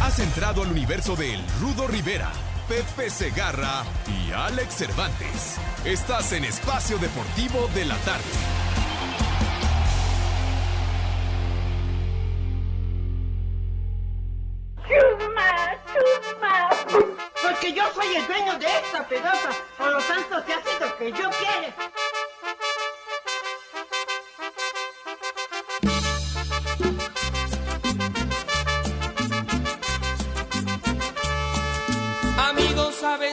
[0.00, 2.32] Has entrado al universo de El Rudo Rivera,
[2.66, 5.58] Pepe Segarra y Alex Cervantes.
[5.84, 8.24] Estás en Espacio Deportivo de la Tarde.
[14.88, 15.76] ¡Chusma!
[15.92, 16.68] ¡Chusma!
[17.42, 19.50] Porque yo soy el dueño de esta pelota.
[19.76, 22.19] Por lo tanto, se hace lo que yo quiero.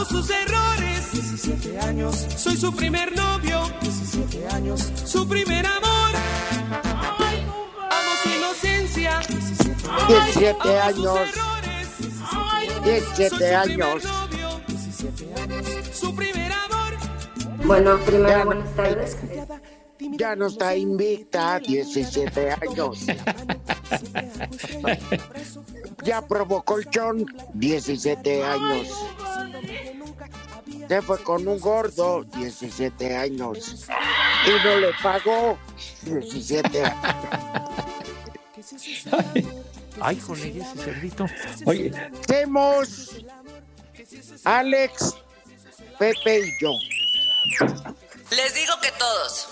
[0.00, 2.16] Amo sus errores, 17 años.
[2.34, 4.90] Soy su primer novio, 17 años.
[5.04, 6.14] Su primer amor.
[7.90, 9.20] Amo su inocencia,
[10.08, 11.28] 17 Amo sus años.
[11.28, 11.88] errores,
[12.82, 14.04] 17 Soy su primer años.
[14.04, 15.66] novio, 17 años.
[15.92, 16.96] Su primer amor.
[17.66, 19.18] Bueno, primero buenas tardes.
[19.98, 23.00] Ya no está invicta, 17 años.
[26.02, 28.88] Ya probó colchón, 17 años.
[30.88, 33.86] Se fue con un gordo, 17 años.
[34.46, 35.58] Y no le pagó,
[36.02, 36.96] 17 años.
[40.00, 41.26] Ay, jole, ¿y ese cerdito.
[41.66, 43.16] Oye, Hacemos
[44.44, 45.14] Alex,
[45.98, 46.70] Pepe y yo.
[48.30, 49.48] Les digo que todos.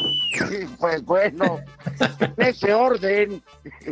[0.78, 1.60] Pues bueno,
[2.20, 3.42] en ese orden.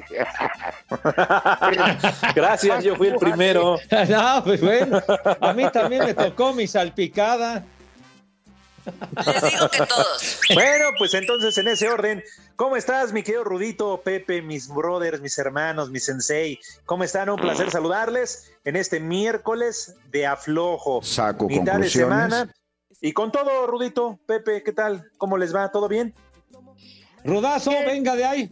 [2.34, 3.78] Gracias, yo fui el primero.
[4.08, 5.02] no, pues bueno,
[5.40, 7.64] a mí también me tocó mi salpicada.
[8.86, 10.40] Les digo que todos.
[10.54, 12.24] Bueno, pues entonces en ese orden,
[12.56, 16.58] ¿cómo estás, mi querido Rudito, Pepe, mis brothers, mis hermanos, mi sensei?
[16.86, 17.28] ¿Cómo están?
[17.28, 21.02] Un placer saludarles en este miércoles de aflojo.
[21.02, 21.92] Saco mitad de conclusiones.
[21.92, 22.54] semana.
[23.00, 25.10] Y con todo, Rudito, Pepe, ¿qué tal?
[25.18, 25.70] ¿Cómo les va?
[25.70, 26.14] ¿Todo bien?
[27.24, 28.50] Rudazo, venga de ahí.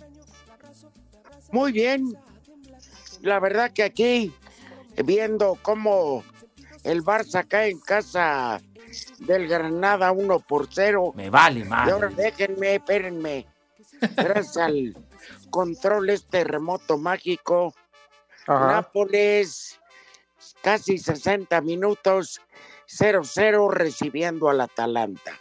[1.51, 2.17] Muy bien.
[3.23, 4.33] La verdad que aquí,
[5.05, 6.23] viendo cómo
[6.85, 8.61] el Barça cae en casa
[9.19, 11.13] del Granada 1 por 0.
[11.17, 12.15] Me vale, Y ahora madre.
[12.31, 13.47] déjenme, espérenme.
[14.17, 14.97] Gracias al
[15.51, 17.75] control este remoto mágico.
[18.47, 19.81] Nápoles,
[20.63, 22.41] casi 60 minutos,
[22.89, 25.33] 0-0 recibiendo al Atalanta.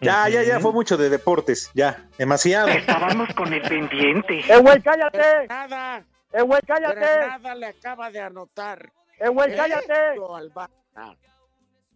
[0.00, 2.68] Ya, ya, ya fue mucho de deportes, ya, demasiado.
[2.68, 4.40] Estábamos con el pendiente.
[4.40, 5.46] ¡Eh, güey, cállate!
[5.48, 7.00] Nada, ¡Eh, güey, cállate!
[7.00, 8.92] Granada le acaba de anotar.
[9.18, 10.16] ¡Eh, güey, cállate!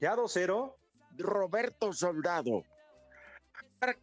[0.00, 0.74] Ya 2-0.
[1.18, 2.64] Roberto Soldado.
[3.78, 3.96] Para,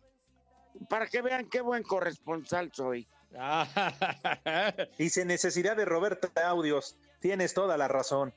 [0.88, 3.08] para que vean qué buen corresponsal soy.
[4.98, 8.34] Y sin necesidad de Roberto Audios, tienes toda la razón.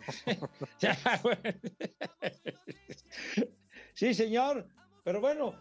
[3.94, 4.66] Sí, señor.
[5.04, 5.54] Pero bueno,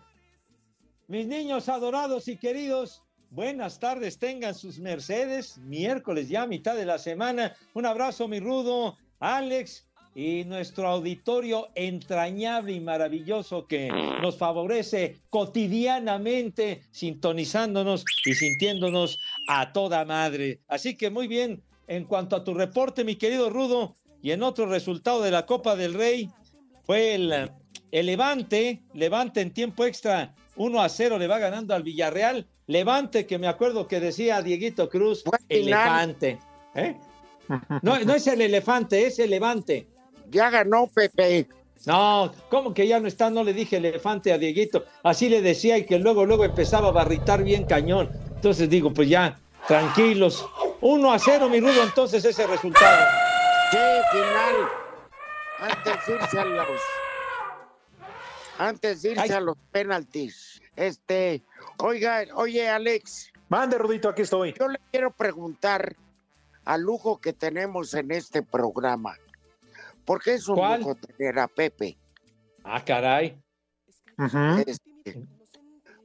[1.08, 5.58] mis niños adorados y queridos, buenas tardes, tengan sus mercedes.
[5.58, 7.54] Miércoles ya, mitad de la semana.
[7.74, 13.90] Un abrazo, mi rudo, Alex y nuestro auditorio entrañable y maravilloso que
[14.22, 20.62] nos favorece cotidianamente, sintonizándonos y sintiéndonos a toda madre.
[20.68, 24.66] Así que muy bien, en cuanto a tu reporte, mi querido Rudo, y en otro
[24.66, 26.30] resultado de la Copa del Rey,
[26.86, 27.52] fue el,
[27.92, 32.46] el Levante, Levante en tiempo extra, 1 a 0 le va ganando al Villarreal.
[32.68, 36.38] Levante, que me acuerdo que decía Dieguito Cruz, elefante.
[36.76, 36.96] ¿Eh?
[37.82, 39.88] No, no es el elefante, es el levante.
[40.30, 41.48] Ya ganó Pepe.
[41.86, 43.30] No, ¿cómo que ya no está?
[43.30, 44.84] No le dije elefante a Dieguito.
[45.02, 48.10] Así le decía y que luego, luego empezaba a barritar bien cañón.
[48.36, 50.46] Entonces digo, pues ya, tranquilos.
[50.82, 53.29] 1 a 0, mi rudo, entonces ese resultado.
[53.72, 54.56] Che, final.
[55.60, 56.82] Antes de irse a los.
[58.58, 60.62] Antes de irse a los penaltis.
[60.76, 61.44] Este.
[61.78, 63.32] Oiga, oye, Alex.
[63.50, 64.54] Mande, Rudito, aquí estoy.
[64.60, 65.96] Yo le quiero preguntar
[66.66, 69.16] al lujo que tenemos en este programa.
[70.06, 70.82] ¿Por qué es un ¿Cuál?
[70.82, 71.98] lujo tener a Pepe?
[72.64, 73.40] Ah, caray.
[74.66, 75.28] Este,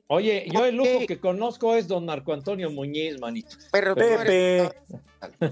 [0.08, 3.56] Oye, yo el lujo que conozco es don Marco Antonio Muñiz, manito.
[3.72, 4.70] Pero Pepe,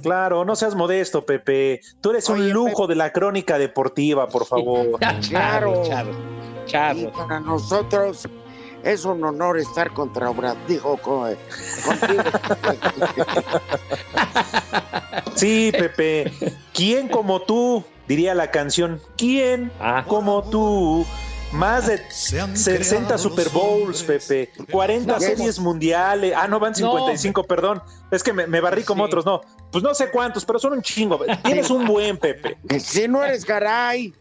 [0.02, 1.80] claro, no seas modesto, Pepe.
[2.02, 4.98] Tú eres un lujo de la crónica deportiva, por favor.
[5.28, 5.82] Claro.
[6.66, 8.28] Charro, para nosotros
[8.84, 10.58] es un honor estar contra Obrador.
[10.68, 10.78] Eh,
[11.84, 12.22] contigo.
[15.34, 16.30] Sí, Pepe.
[16.74, 17.82] ¿Quién como tú?
[18.06, 19.00] Diría la canción.
[19.16, 20.04] ¿Quién Ah.
[20.06, 21.06] como tú?
[21.52, 24.50] Más de 60 Super Bowls, Pepe.
[24.70, 26.32] 40 No, series mundiales.
[26.36, 27.82] Ah, no, van 55, perdón.
[28.10, 29.08] Es que me, me barrí como Sí.
[29.08, 29.42] otros, no.
[29.70, 31.20] Pues no sé cuántos, pero son un chingo.
[31.44, 32.56] Tienes un buen, Pepe.
[32.80, 34.14] si no eres Garay,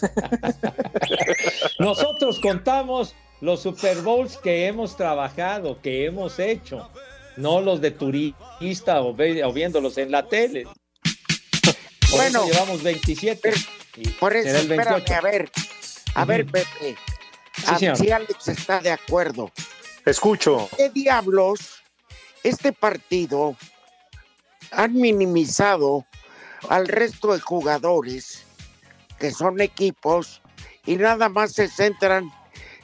[1.78, 6.88] Nosotros contamos los Super Bowls que hemos trabajado, que hemos hecho,
[7.36, 10.64] no los de turista o, ve- o viéndolos en la tele.
[12.10, 12.44] Por Bueno.
[12.44, 13.52] eso llevamos 27.
[13.96, 15.14] y por eso, espérame, 28.
[15.14, 15.50] a ver.
[16.14, 16.46] A ver.
[16.46, 16.96] Pepe.
[17.54, 17.96] Sí, a- señor.
[17.96, 19.50] si Alex está de acuerdo.
[20.04, 20.68] Escucho.
[20.76, 21.82] ¿Qué diablos
[22.42, 23.56] este partido
[24.70, 26.06] han minimizado
[26.68, 28.44] al resto de jugadores
[29.18, 30.40] que son equipos
[30.86, 32.30] y nada más se centran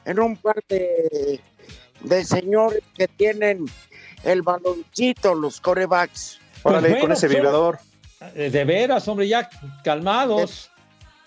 [0.04, 1.40] en un par de,
[2.00, 3.64] de señores que tienen
[4.24, 6.38] el baloncito, los corebacks.
[6.62, 7.78] Órale, Pues con bueno, ese vibrador.
[8.34, 9.48] Eh, De veras, hombre, ya
[9.82, 10.70] calmados.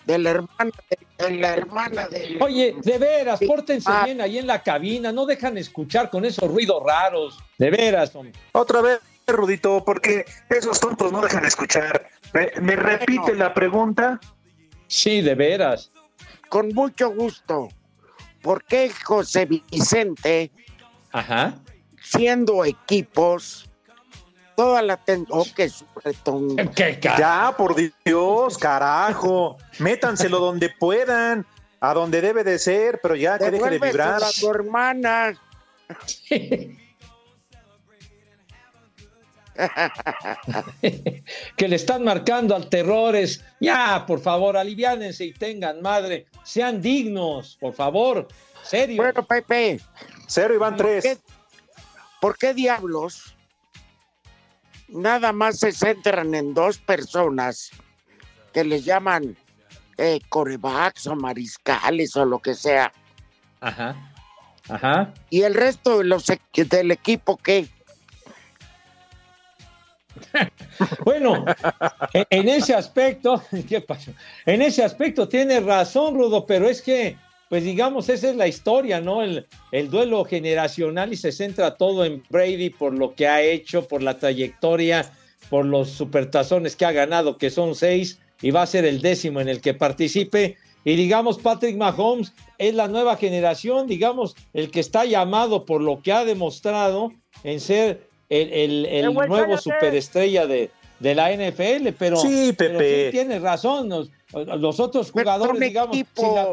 [0.06, 3.46] De la hermana de, de la hermana de Oye, de veras, Sí.
[3.46, 4.04] pórtense Ah.
[4.04, 7.38] bien ahí en la cabina, no dejan escuchar con esos ruidos raros.
[7.58, 8.32] De veras, hombre.
[8.52, 12.08] Otra vez, Rudito, porque esos tontos no dejan escuchar.
[12.32, 14.18] ¿Me, me repite la pregunta?
[14.88, 15.90] Sí, de veras.
[16.48, 17.68] con mucho gusto.
[18.42, 20.50] ¿Por qué José Vicente,
[21.12, 21.54] Ajá.
[22.02, 23.70] siendo equipos,
[24.62, 26.56] toda la atención, oh, qué sujetón.
[26.74, 27.74] ¿Qué Ya, por
[28.04, 29.58] Dios, carajo.
[29.80, 31.44] Métanselo donde puedan,
[31.80, 34.22] a donde debe de ser, pero ya que deje de vibrar.
[34.22, 35.34] a tu hermana.
[41.56, 43.44] que le están marcando al terrores.
[43.58, 46.26] Ya, por favor, aliviánense y tengan madre.
[46.44, 48.28] Sean dignos, por favor.
[48.62, 49.02] Serio.
[49.02, 49.80] Bueno, Pepe,
[50.28, 51.02] Cero y van ¿por tres.
[51.02, 51.18] qué,
[52.20, 53.34] por qué diablos
[54.92, 57.70] nada más se centran en dos personas
[58.52, 59.36] que les llaman
[59.98, 62.92] eh, corebacks o mariscales o lo que sea?
[63.60, 63.96] Ajá.
[64.68, 65.12] Ajá.
[65.30, 67.66] ¿Y el resto de los, equ- del equipo qué?
[71.04, 71.44] Bueno,
[72.12, 74.12] en, en ese aspecto, ¿qué pasó?
[74.46, 77.16] En ese aspecto tiene razón, Rudo, pero es que,
[77.52, 79.22] pues digamos, esa es la historia, ¿no?
[79.22, 83.86] El, el duelo generacional y se centra todo en Brady por lo que ha hecho,
[83.86, 85.12] por la trayectoria,
[85.50, 89.38] por los supertazones que ha ganado, que son seis, y va a ser el décimo
[89.42, 90.56] en el que participe.
[90.82, 96.00] Y digamos, Patrick Mahomes es la nueva generación, digamos, el que está llamado por lo
[96.00, 97.12] que ha demostrado
[97.44, 102.78] en ser el, el- el güey, nuevo superestrella de, de la NFL, pero Sí, pero
[102.78, 103.04] Pepe.
[103.06, 104.10] sí tienes razón, los,
[104.58, 106.48] los otros jugadores, digamos, sin la-.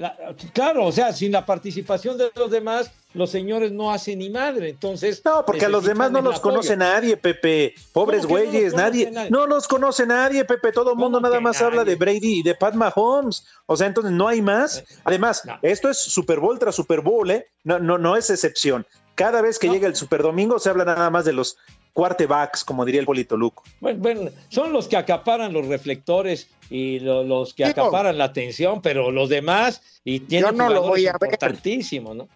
[0.00, 4.30] La- claro, o sea, sin la participación de los demás, los señores no hacen ni
[4.30, 5.20] madre, entonces...
[5.24, 6.54] No, porque a los demás no los apoyo.
[6.54, 7.74] conoce nadie, Pepe.
[7.92, 9.10] Pobres ¿Cómo que no los güeyes, nadie.
[9.10, 9.30] nadie?
[9.30, 10.72] No los conoce nadie, Pepe.
[10.72, 13.44] Todo el mundo ¿Cómo nada más habla de Brady y de Pat Mahomes.
[13.66, 14.82] O sea, entonces no hay más.
[15.04, 15.58] Además, No.
[15.62, 17.46] esto es Super Bowl tras Super Bowl, ¿eh?
[17.64, 18.86] No, no, no es excepción.
[19.16, 19.74] Cada vez que No.
[19.74, 21.58] llega el Super Domingo se habla nada más de los
[21.92, 23.64] quarterbacks, como diría el Polito Luco.
[23.80, 28.24] Bueno, bueno, son los que acaparan los reflectores y lo- los que Digo- acaparan la
[28.24, 31.28] atención, pero los demás, y tienen no lo jugadores voy a ver.
[31.32, 32.28] importantísimos, ¿no?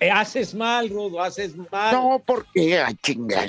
[0.00, 1.94] Eh, haces mal, Rudo, haces mal.
[1.94, 3.48] No, porque a chingar.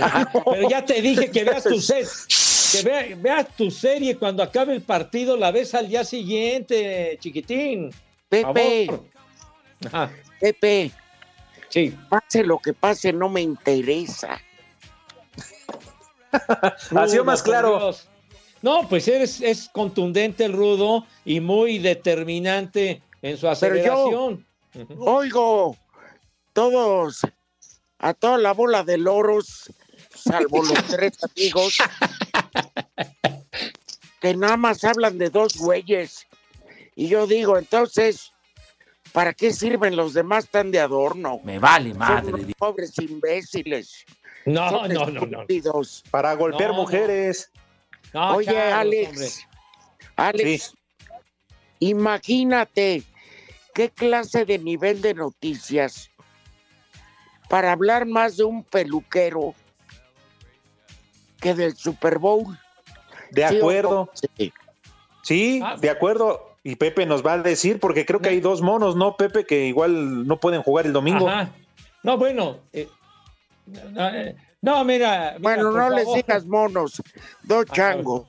[0.00, 2.06] Ajá, Pero ya te dije que veas tu serie,
[2.72, 7.90] que vea- veas tu serie cuando acabe el partido, la ves al día siguiente, chiquitín.
[8.28, 8.90] Pepe.
[9.86, 10.90] Ajá, Pepe,
[11.68, 11.94] sí.
[12.08, 14.38] pase lo que pase, no me interesa.
[16.96, 17.78] Ha sido más claro.
[17.78, 18.08] Dios.
[18.64, 24.46] No, pues eres, es contundente el rudo y muy determinante en su Pero yo- aceleración.
[25.00, 25.76] Oigo,
[26.54, 27.20] todos,
[27.98, 29.70] a toda la bola de loros,
[30.14, 31.76] salvo los tres amigos,
[34.20, 36.26] que nada más hablan de dos güeyes.
[36.96, 38.32] Y yo digo, entonces,
[39.12, 41.38] ¿para qué sirven los demás tan de adorno?
[41.44, 42.32] Me vale Son madre.
[42.32, 44.06] unos pobres imbéciles.
[44.46, 45.44] No, Son no, no, no.
[46.10, 46.76] Para golpear no.
[46.76, 47.50] mujeres.
[47.52, 47.63] No,
[48.14, 49.28] Oye, Alex, hombre.
[50.16, 50.74] Alex,
[51.80, 53.02] imagínate
[53.74, 56.10] qué clase de nivel de noticias
[57.48, 59.54] para hablar más de un peluquero
[61.40, 62.58] que del Super Bowl.
[63.32, 63.58] De ¿Sí o no?
[63.58, 64.10] acuerdo.
[64.38, 64.52] Sí.
[65.22, 65.76] Sí, Ah.
[65.80, 66.50] de acuerdo.
[66.62, 69.44] Y Pepe nos va a decir, porque creo que hay dos monos, ¿no, Pepe?
[69.44, 71.28] Que igual no pueden jugar el domingo.
[71.28, 71.50] Ajá.
[72.02, 72.58] No, bueno.
[72.72, 72.88] eh,
[74.64, 75.34] no, mira.
[75.36, 77.02] mira, Bueno, no les digas monos,
[77.42, 78.26] dos chango.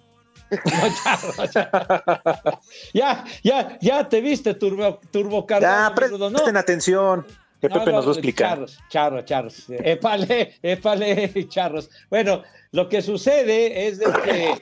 [0.51, 0.55] No,
[1.03, 1.33] charro.
[2.93, 6.35] ya, ya, ya te viste turbo, turbo Ya, cargado, pre- Rudo, ¿no?
[6.37, 7.25] presten atención,
[7.59, 8.49] que No, Pepe no, nos va a explicar.
[8.49, 9.63] Charros, charros, charros.
[9.69, 11.89] Épale, épale, charros.
[12.09, 14.61] Bueno, lo que sucede es de que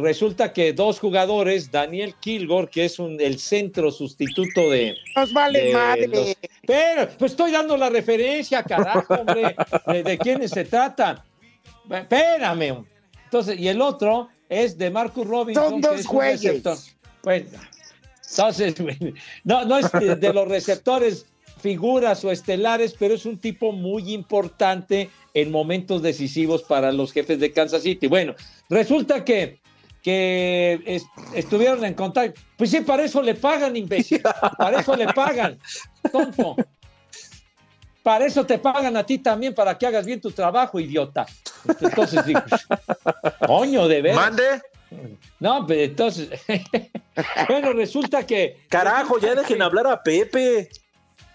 [0.00, 4.96] resulta que dos jugadores, Daniel Kilgore, que es un, el centro sustituto de...
[5.16, 6.06] Nos vale de madre.
[6.08, 6.36] los-
[6.66, 9.54] Pero, pues estoy dando la referencia, carajo, hombre.
[9.86, 11.24] ¿De, de quiénes se trata?
[11.90, 12.84] Espérame.
[13.24, 15.70] Entonces, y el otro es de Marcus Robinson.
[15.70, 16.42] Son dos es un güeyes.
[16.42, 16.76] receptor.
[17.22, 17.46] Bueno,
[18.30, 18.74] entonces,
[19.44, 19.90] no, no es
[20.20, 21.26] de los receptores
[21.60, 27.38] figuras o estelares, pero es un tipo muy importante en momentos decisivos para los jefes
[27.38, 28.06] de Kansas City.
[28.08, 28.34] Bueno,
[28.68, 29.60] resulta que,
[30.02, 32.40] que es- estuvieron en contacto.
[32.56, 34.20] Pues sí, para eso le pagan, imbécil.
[34.58, 35.58] Para eso le pagan,
[36.10, 36.56] tonto.
[38.02, 41.26] Para eso te pagan a ti también, para que hagas bien tu trabajo, idiota.
[41.80, 42.40] Entonces, digo,
[43.46, 44.16] coño, de veras.
[44.16, 44.62] Mande.
[45.38, 46.30] No, pero entonces.
[47.48, 48.56] bueno, resulta que.
[48.68, 50.70] Carajo, ya dejen hablar a Pepe.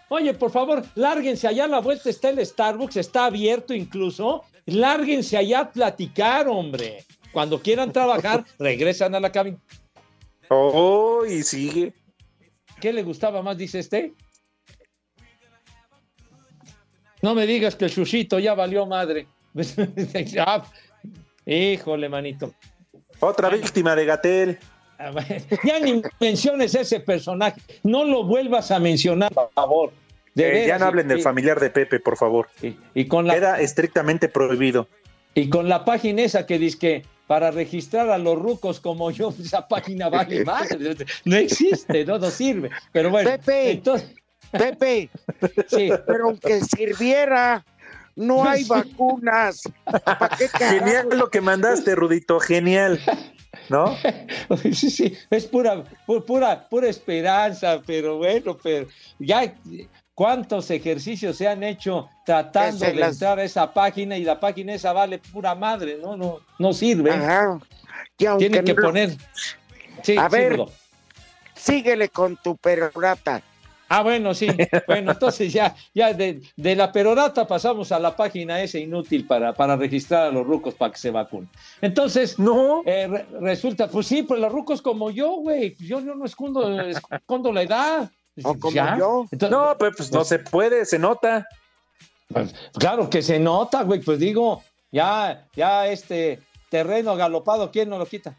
[0.10, 4.44] Oye, por favor, lárguense allá a la vuelta, está el Starbucks, está abierto incluso.
[4.66, 7.06] Lárguense allá a platicar, hombre.
[7.32, 9.58] Cuando quieran trabajar, regresan a la cabina.
[10.50, 11.94] Oh, y sigue.
[12.80, 14.14] ¿Qué le gustaba más, dice este?
[17.22, 19.28] No me digas que el chuchito ya valió madre.
[20.40, 20.64] Ah,
[21.46, 22.54] híjole, manito.
[23.20, 24.60] Otra víctima de Gatel.
[24.98, 25.12] Ah,
[25.64, 27.62] Ya ni menciones ese personaje.
[27.84, 29.92] No lo vuelvas a mencionar, por favor.
[30.34, 32.48] De Eh, ya no hablen y- del familiar de Pepe, por favor.
[32.62, 34.88] Y, y con la, Queda estrictamente prohibido.
[35.34, 39.34] y con la página esa que dice que para registrar a los rucos como yo,
[39.44, 40.68] esa página vale más.
[41.25, 42.70] No existe, no, no sirve.
[42.92, 43.72] Pero bueno, Pepe.
[43.72, 44.14] entonces,
[44.52, 45.10] Pepe,
[45.68, 45.90] sí.
[46.06, 47.66] pero aunque sirviera,
[48.16, 49.64] no hay vacunas.
[49.84, 50.48] ¿Para qué?
[50.50, 53.00] Genial lo que mandaste, Rudito, genial.
[53.70, 53.96] ¿No?
[54.62, 58.88] Sí, sí, es pura, pu- pura, pura esperanza, pero bueno, pero
[59.20, 59.56] ya
[60.14, 64.74] cuántos ejercicios se han hecho tratando de las- entrar a esa página y la página
[64.74, 67.12] esa vale pura madre, no, no, no sirve.
[67.12, 67.60] Ajá.
[68.18, 69.18] Tienen que no- poner.
[70.04, 70.54] Sí, A ver.
[70.58, 70.72] Rudo.
[71.56, 73.42] Síguele con tu perorata.
[73.88, 74.48] Ah, bueno, sí.
[74.88, 79.54] Bueno, entonces ya, ya de, de la perorata pasamos a la página esa inútil para,
[79.54, 81.50] para registrar a los rucos para que se vacunen.
[81.82, 82.84] Entonces, no.
[83.42, 87.62] resulta, pues sí, pues los rucos como yo, güey, yo, yo no escondo, escondo la
[87.63, 88.12] edad.
[88.44, 88.98] O como Ya.
[88.98, 89.25] yo.
[89.32, 91.48] Entonces- no, pues, pues, no se puede, se nota.
[92.27, 94.62] Pues, claro que se nota, güey, pues digo,
[94.92, 96.39] ya, ya este
[96.70, 98.36] terreno galopado, ¿quién no lo quita?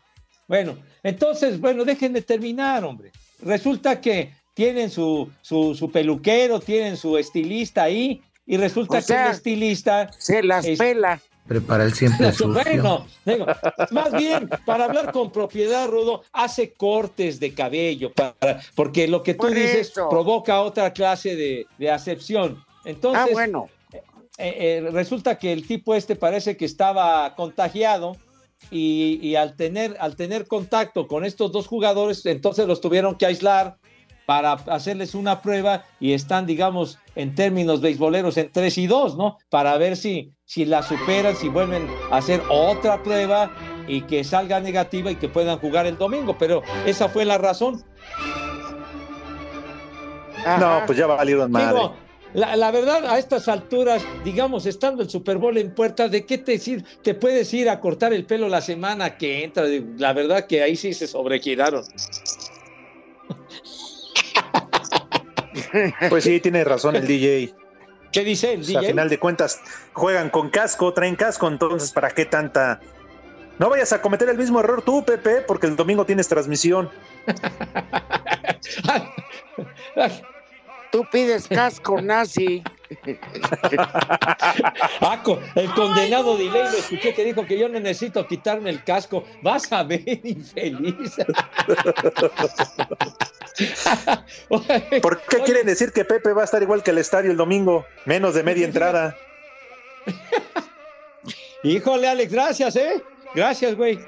[0.49, 3.11] Bueno, entonces, bueno, dejen de terminar, hombre.
[3.41, 9.25] Resulta que tienen su, su, su peluquero, tienen su estilista ahí, y resulta O sea,
[9.25, 10.11] que el estilista...
[10.19, 11.21] Se las pela.
[11.47, 12.55] Prepara el siempre sucio.
[12.65, 13.45] Bueno, digo,
[13.91, 18.35] más bien, para hablar con propiedad, Rudo, hace cortes de cabello, para,
[18.75, 20.09] porque lo que tú Por dices eso.
[20.09, 22.65] provoca otra clase de, de acepción.
[22.87, 23.69] Entonces, Ah, bueno.
[23.93, 24.01] eh,
[24.39, 28.17] eh, resulta que el tipo este parece que estaba contagiado
[28.71, 33.27] y, y al, tener, al tener contacto con estos dos jugadores, entonces los tuvieron que
[33.27, 33.77] aislar
[34.27, 39.39] para hacerles una prueba y están, digamos, en términos beisboleros en 3 y 2, ¿no?
[39.49, 43.51] Para ver si, si la superan, si vuelven a hacer otra prueba
[43.87, 46.37] y que salga negativa y que puedan jugar el domingo.
[46.39, 47.85] Pero esa fue la razón.
[50.61, 51.69] No, pues ya valieron madre.
[51.69, 51.95] Digo,
[52.35, 56.39] la, la verdad, a estas alturas, digamos, estando el Super Bowl en puertas, ¿de qué
[56.39, 59.65] te, decir, te puedes ir a cortar el pelo la semana que entra?
[59.99, 61.85] La verdad que ahí sí se sobregiraron.
[66.09, 67.55] Pues sí, tiene razón el DJ.
[68.13, 68.91] ¿Qué dice el Pues, a DJ?
[68.93, 69.61] final de cuentas,
[69.93, 72.81] juegan con casco, traen casco, entonces, ¿para qué tanta?
[73.59, 76.91] No vayas a cometer el mismo error tú, Pepe, porque el domingo tienes transmisión.
[80.93, 82.63] Tú pides casco nazi.
[85.01, 85.23] Ah,
[85.55, 89.25] el condenado delay lo escuché que dijo que yo no necesito quitarme el casco.
[89.43, 91.17] Vas a ver, infeliz.
[95.03, 97.87] ¿Por qué quieren decir que Pepe va a estar igual que el estadio el domingo?
[98.05, 99.17] Menos de media entrada.
[101.63, 103.03] Híjole, Alex, gracias, ¿eh?
[103.35, 103.99] Gracias, güey.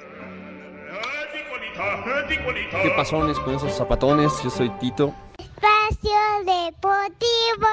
[2.81, 4.31] ¿Qué pasones con esos zapatones?
[4.43, 5.13] Yo soy Tito.
[5.37, 7.67] Espacio Deportivo.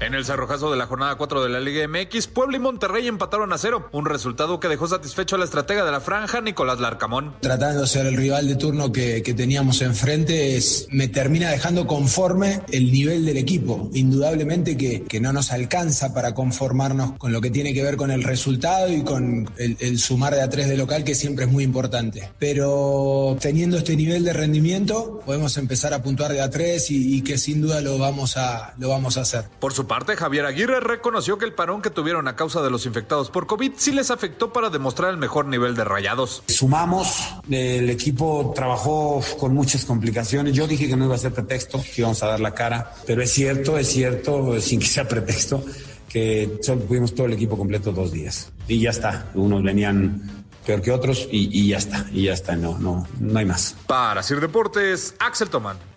[0.00, 3.52] En el cerrojazo de la jornada 4 de la Liga MX, Puebla y Monterrey empataron
[3.52, 7.34] a cero, un resultado que dejó satisfecho al estratega de la franja, Nicolás Larcamón.
[7.40, 11.86] Tratando de ser el rival de turno que, que teníamos enfrente, es, me termina dejando
[11.86, 13.90] conforme el nivel del equipo.
[13.92, 18.10] Indudablemente que, que no nos alcanza para conformarnos con lo que tiene que ver con
[18.10, 21.50] el resultado y con el, el sumar de a tres de local, que siempre es
[21.52, 22.32] muy importante.
[22.38, 27.20] Pero teniendo este nivel de rendimiento, podemos empezar a puntuar de a tres y, y
[27.20, 29.44] que sin duda lo vamos a, lo vamos a hacer.
[29.60, 32.86] Por su parte, Javier Aguirre reconoció que el parón que tuvieron a causa de los
[32.86, 36.44] infectados por COVID sí les afectó para demostrar el mejor nivel de rayados.
[36.46, 40.54] Sumamos, el equipo trabajó con muchas complicaciones.
[40.54, 43.20] Yo dije que no iba a ser pretexto, que íbamos a dar la cara, pero
[43.20, 45.60] es cierto, es cierto, sin que sea pretexto,
[46.08, 48.52] que solo tuvimos todo el equipo completo dos días.
[48.68, 52.54] Y ya está, unos venían peor que otros y, y ya está, y ya está,
[52.54, 53.74] no, no, no hay más.
[53.88, 55.89] Para Sir Deportes, Axel Tomán.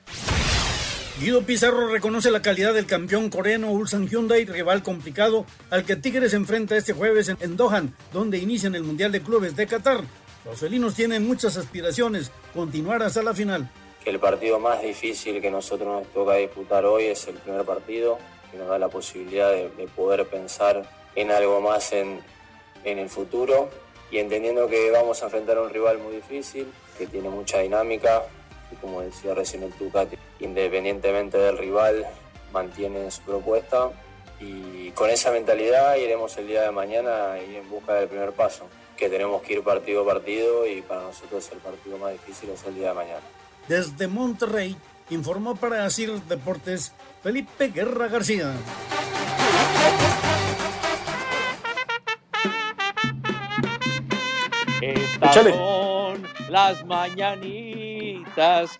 [1.20, 6.34] Guido Pizarro reconoce la calidad del campeón coreano Ulsan Hyundai, rival complicado al que Tigres
[6.34, 10.02] enfrenta este jueves en, Dohan, donde inician el Mundial de Clubes de Qatar.
[10.44, 13.70] Los felinos tienen muchas aspiraciones, continuar hasta la final.
[14.06, 18.18] El partido más difícil que nosotros nos toca disputar hoy es el primer partido,
[18.52, 20.84] que nos da la posibilidad de, de poder pensar
[21.16, 22.22] en algo más en,
[22.84, 23.70] en el futuro
[24.10, 26.68] y entendiendo que vamos a enfrentar a un rival muy difícil,
[26.98, 28.24] que tiene mucha dinámica,
[28.82, 30.06] como decía recién el Tuca,
[30.40, 32.06] independientemente del rival,
[32.52, 33.90] mantiene su propuesta
[34.40, 38.68] y con esa mentalidad iremos el día de mañana ir en busca del primer paso,
[38.98, 42.64] que tenemos que ir partido a partido y para nosotros el partido más difícil es
[42.66, 43.22] el día de mañana.
[43.68, 44.76] Desde Monterrey,
[45.10, 48.54] informó para Asir Deportes Felipe Guerra García.
[54.82, 55.52] Estas Échale.
[55.54, 57.93] son las mañanitas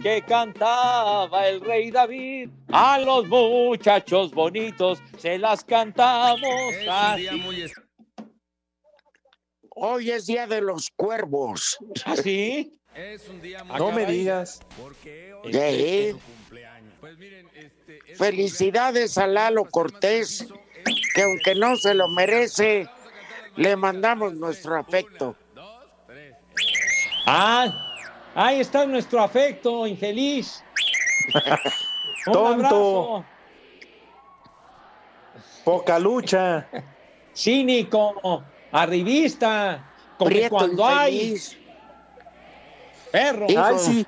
[0.02, 2.50] que cantaba el rey David.
[2.72, 6.44] A los muchachos bonitos se las cantamos
[6.90, 7.28] así.
[9.70, 11.78] Hoy es Día de los Cuervos.
[12.06, 12.80] ¿Así?
[13.78, 14.60] No me digas.
[15.52, 16.16] Sí.
[18.16, 20.48] Felicidades a Lalo Cortés,
[21.16, 22.88] que aunque no se lo merece,
[23.56, 25.36] le mandamos nuestro afecto.
[27.26, 27.93] Ah,
[28.36, 30.64] ahí está nuestro afecto, infeliz.
[32.28, 32.48] Un Tonto.
[32.48, 33.26] abrazo.
[35.64, 36.68] Poca lucha.
[37.34, 39.84] Cínico, arribista,
[40.18, 41.36] como Prieto cuando hay
[43.12, 43.48] perro.
[43.58, 44.08] Ay, sí.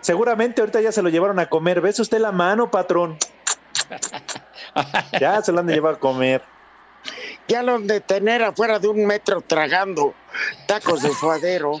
[0.00, 1.80] Seguramente ahorita ya se lo llevaron a comer.
[1.80, 3.18] ¿Ves usted la mano, patrón?
[5.20, 6.42] Ya se lo han de llevar a comer.
[7.48, 10.14] Ya lo han de tener afuera de un metro tragando
[10.66, 11.72] tacos de suadero.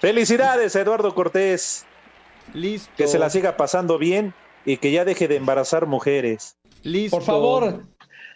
[0.00, 1.84] Felicidades, Eduardo Cortés.
[2.52, 2.90] Listo.
[2.96, 4.34] Que se la siga pasando bien
[4.64, 6.56] y que ya deje de embarazar mujeres.
[6.82, 7.16] Listo.
[7.16, 7.86] Por favor,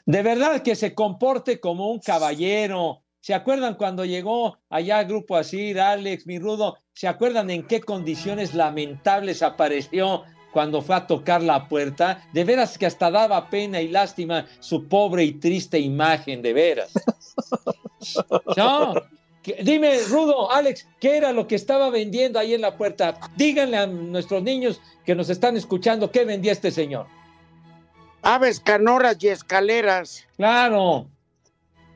[0.06, 3.02] de verdad que se comporte como un caballero.
[3.20, 6.78] ¿Se acuerdan cuando llegó allá al grupo así, Alex, mi rudo?
[6.94, 12.26] ¿Se acuerdan en qué condiciones lamentables apareció cuando fue a tocar la puerta?
[12.32, 16.92] De veras que hasta daba pena y lástima su pobre y triste imagen, de veras.
[18.56, 18.94] No,
[19.62, 23.18] dime, Rudo, Alex, ¿qué era lo que estaba vendiendo ahí en la puerta?
[23.36, 27.06] Díganle a nuestros niños que nos están escuchando qué vendía este señor.
[28.22, 30.26] Aves, canoras y escaleras.
[30.36, 31.06] Claro.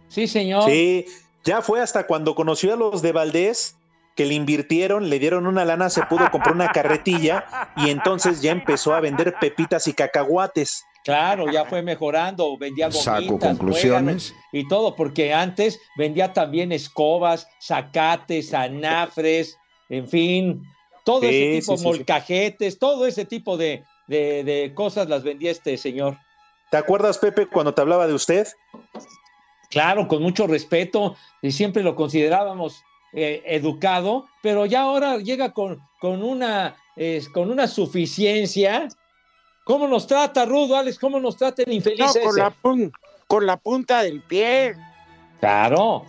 [0.09, 0.65] Sí, señor.
[0.65, 1.07] Sí,
[1.45, 3.77] ya fue hasta cuando conoció a los de Valdés
[4.15, 7.45] que le invirtieron, le dieron una lana, se pudo comprar una carretilla
[7.77, 10.83] y entonces ya empezó a vender pepitas y cacahuates.
[11.05, 14.35] Claro, ya fue mejorando, vendía Saco gomitas, conclusiones.
[14.53, 19.59] y todo, porque antes vendía también escobas, zacates, anafres,
[19.91, 20.63] en fin,
[21.05, 21.85] todo Sí, ese tipo, sí.
[21.85, 26.17] molcajetes, todo ese tipo de, de- de cosas las vendía este señor.
[26.71, 28.47] ¿Te acuerdas, Pepe, cuando te hablaba de usted?
[29.71, 32.83] Claro, con mucho respeto, y siempre lo considerábamos
[33.15, 38.89] eh, educado, pero ya ahora llega con, con, una, eh, con una suficiencia.
[39.65, 40.99] ¿Cómo nos trata, Rudo, Alex?
[40.99, 42.21] ¿Cómo nos trata el infeliz No, ese?
[42.23, 42.93] con la, pun-
[43.27, 44.75] con la punta del pie.
[45.41, 46.05] Claro.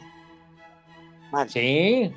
[1.48, 2.12] Sí.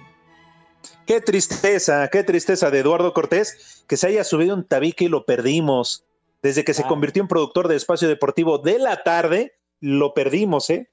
[1.06, 5.24] Qué tristeza, qué tristeza de Eduardo Cortés que se haya subido un tabique y lo
[5.24, 6.04] perdimos.
[6.42, 10.88] Desde que se convirtió en productor de espacio deportivo de la tarde, lo perdimos, ¿eh?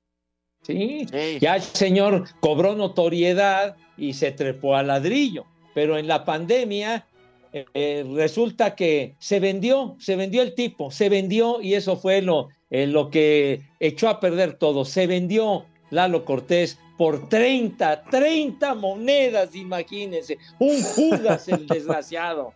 [0.65, 1.05] Sí,
[1.39, 7.05] ya el señor cobró notoriedad y se trepó al ladrillo, pero en la pandemia
[7.53, 12.23] eh, eh, resulta que se vendió, se vendió el tipo, se vendió y eso fue
[12.23, 14.85] lo, eh, lo que echó a perder todo.
[14.85, 20.39] Se vendió Lalo Cortés por 30, 30 monedas, imagínense.
[20.57, 22.53] Un Judas el desgraciado.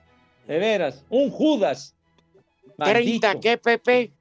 [0.47, 1.95] De veras, un Judas.
[2.79, 4.11] ¿30 qué, Pepe?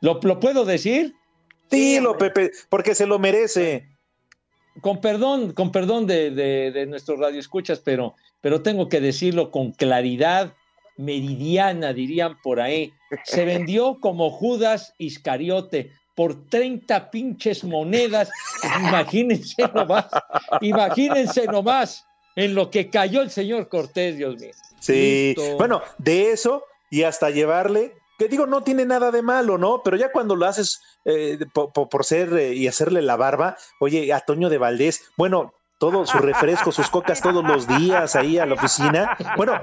[0.00, 1.14] ¿Lo, lo puedo decir?
[1.70, 3.88] Dilo, Pepe, porque se lo merece.
[4.80, 9.72] Con perdón, con perdón de, de, de nuestros radioescuchas, pero, pero tengo que decirlo con
[9.72, 10.52] claridad
[10.96, 12.92] meridiana, dirían por ahí.
[13.24, 18.30] Se vendió como Judas Iscariote por 30 pinches monedas.
[18.80, 20.06] Imagínense nomás,
[20.60, 24.52] imagínense nomás en lo que cayó el señor Cortés, Dios mío.
[24.80, 25.56] Sí, Listo.
[25.56, 29.82] bueno, de eso y hasta llevarle, que digo, no tiene nada de malo, ¿no?
[29.84, 33.56] Pero ya cuando lo haces eh, po- po- por, ser eh, y hacerle la barba,
[33.80, 38.38] oye, a Toño de Valdés, bueno, todo su refresco, sus cocas todos los días ahí
[38.38, 39.16] a la oficina.
[39.36, 39.60] Bueno,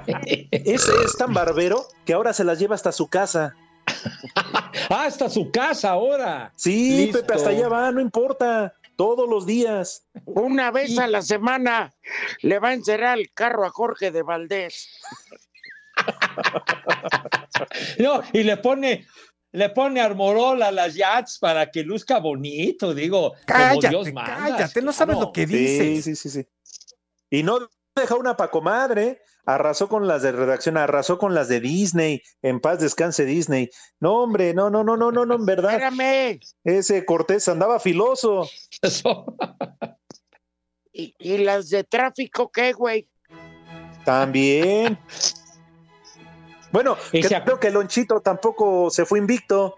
[0.52, 3.56] es, es tan barbero que ahora se las lleva hasta su casa.
[4.90, 6.52] Ah, hasta su casa ahora.
[6.56, 7.20] Sí, Listo.
[7.22, 10.04] Pepe, hasta allá va, no importa, todos los días.
[10.26, 11.94] Una vez a la semana
[12.42, 15.00] le va a encerrar el carro a Jorge de Valdés.
[18.00, 19.06] No, y le pone,
[19.52, 24.36] le pone armorol a las yachts para que luzca bonito, digo, como Cállate, Dios manda.
[24.38, 26.04] cállate, no sabes lo que dices.
[26.04, 26.48] sí, sí, sí.
[27.30, 27.60] Y no
[27.96, 29.22] deja una pa' comadre.
[29.46, 32.22] Arrasó con las de redacción, arrasó con las de Disney.
[32.42, 33.70] En paz descanse Disney.
[34.00, 35.74] No, hombre, no, no, no, no, no, no, en verdad.
[35.74, 36.40] Espérame.
[36.64, 38.48] Ese Cortés andaba filoso.
[40.94, 43.10] ¿Y, y las de tráfico qué, güey?
[44.06, 44.98] También.
[46.74, 49.76] Bueno, creo que Lonchito tampoco se fue invicto.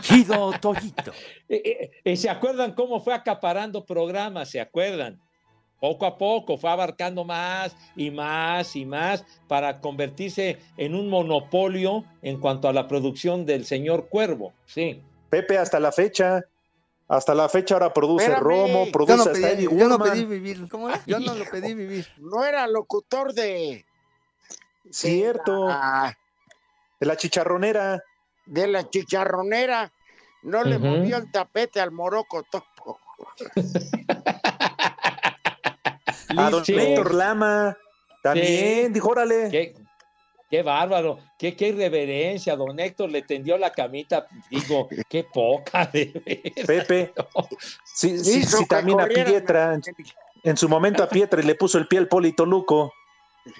[0.00, 1.12] Chido, Tojito.
[2.16, 4.50] ¿Se acuerdan cómo fue acaparando programas?
[4.50, 5.20] ¿Se acuerdan?
[5.78, 12.04] Poco a poco fue abarcando más y más y más para convertirse en un monopolio
[12.22, 14.52] en cuanto a la producción del señor Cuervo.
[14.66, 15.00] Sí.
[15.30, 16.42] Pepe hasta la fecha.
[17.06, 18.42] Hasta la fecha ahora produce Espérame.
[18.42, 20.68] Romo, Yo produce no, hasta pedí, Eddie yo no pedí vivir.
[20.68, 21.00] ¿Cómo era?
[21.06, 22.08] Yo no lo pedí vivir.
[22.18, 23.84] No era locutor de,
[24.90, 25.68] Cierto.
[25.68, 26.16] la,
[27.00, 28.02] De la chicharronera.
[28.46, 29.92] de la chicharronera.
[30.42, 30.86] No le Ujú.
[30.86, 33.00] movió el tapete al moroco topo.
[36.36, 36.62] A don.
[36.66, 37.76] Héctor Lama.
[38.22, 38.92] También, Sí.
[38.92, 39.50] dijo, órale.
[39.50, 39.74] Qué,
[40.50, 42.56] qué bárbaro, qué, qué irreverencia.
[42.56, 46.66] Don Héctor le tendió la camita, digo, qué poca de veras.
[46.66, 47.12] Pepe.
[47.84, 49.74] Sí, sí, Hizo sí, que también a Pietra.
[49.74, 49.82] En,
[50.42, 52.92] en su momento a Pietra y le puso el pie al Polito Luco.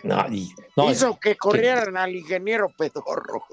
[0.03, 3.44] No, y- no, Hizo que corrieran al ingeniero Pedorro.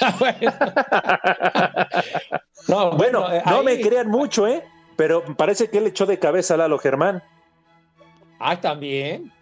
[2.68, 4.62] no, Bueno, eh, no ahí- me crean mucho, ¿eh?
[4.96, 7.22] Pero parece que él echó de cabeza a Lalo Germán.
[8.38, 9.32] Ah, también.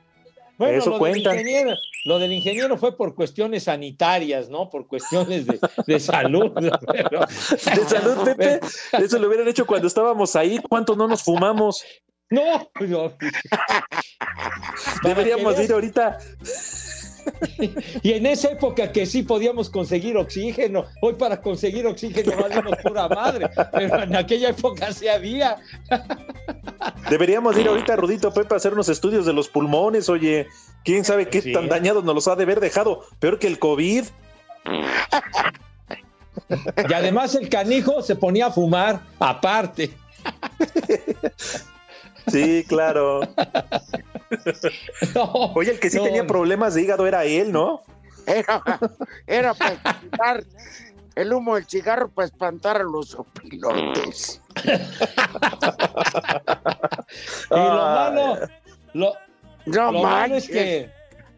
[0.58, 1.36] Bueno, Eso lo cuentan.
[1.36, 4.70] Del ingeniero, lo del ingeniero fue por cuestiones sanitarias, ¿no?
[4.70, 6.52] Por cuestiones de, de salud.
[6.54, 8.60] pero- De salud, Pepe.
[8.92, 10.60] Eso lo hubieran hecho cuando estábamos ahí.
[10.68, 11.82] ¿Cuántos no nos fumamos?
[12.32, 13.12] No, no.
[15.02, 16.18] Deberíamos ir ahorita.
[18.02, 23.06] Y en esa época que sí podíamos conseguir oxígeno, hoy para conseguir oxígeno valimos pura
[23.06, 25.56] madre, pero en aquella época sí había.
[27.10, 30.08] Deberíamos ir ahorita, Rudito Pepe, a hacer unos estudios de los pulmones.
[30.08, 30.48] Oye,
[30.84, 31.52] quién sabe qué Sí.
[31.52, 33.04] tan dañados nos los ha de haber dejado.
[33.20, 34.04] Peor que el COVID.
[36.88, 39.92] Y además el canijo se ponía a fumar aparte.
[42.28, 43.20] Sí, claro.
[45.14, 47.82] No, Oye, el que sí no, tenía problemas de hígado era él, ¿no?
[48.26, 48.62] Era,
[49.26, 50.44] era para espantar
[51.14, 54.40] el humo del cigarro para espantar a los opilotes.
[57.50, 58.38] Y lo malo,
[58.94, 59.14] lo,
[59.66, 60.90] No lo malo es que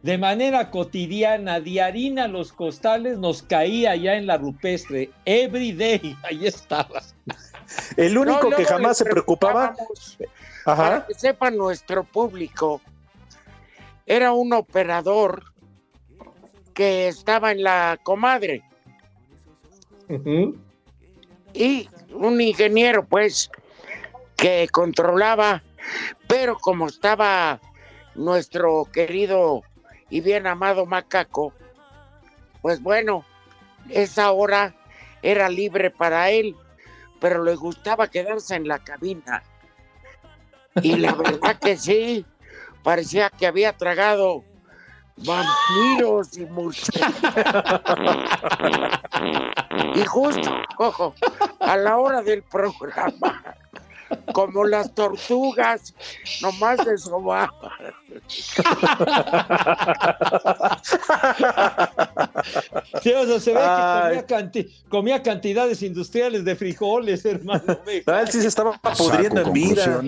[0.02, 5.10] de manera cotidiana, diarina, los costales nos caía ya en la rupestre.
[5.24, 7.02] Every day, ahí estaba.
[7.96, 9.74] El único No, que jamás se preocupaba.
[10.64, 12.80] Para que sepa nuestro público,
[14.06, 15.44] era un operador
[16.72, 18.62] que estaba en la comadre.
[21.52, 23.50] Y un ingeniero, pues,
[24.36, 25.62] que controlaba,
[26.26, 27.60] pero como estaba
[28.14, 29.62] nuestro querido
[30.10, 31.52] y bien amado macaco,
[32.62, 33.24] pues bueno,
[33.90, 34.74] esa hora
[35.22, 36.56] era libre para él,
[37.20, 39.42] pero le gustaba quedarse en la cabina.
[40.82, 42.26] Y la verdad que sí,
[42.82, 44.44] parecía que había tragado
[45.16, 47.14] vampiros y murciélagos.
[49.94, 51.14] y justo, ojo,
[51.60, 53.56] a la hora del programa,
[54.32, 55.94] como las tortugas,
[56.42, 57.50] nomás de sobar.
[63.02, 64.16] Sí, o sea, se ve Ay.
[64.16, 67.78] que comía, canti- comía cantidades industriales de frijoles, hermano.
[68.06, 70.00] Ah, él sí se estaba pudriendo en vida.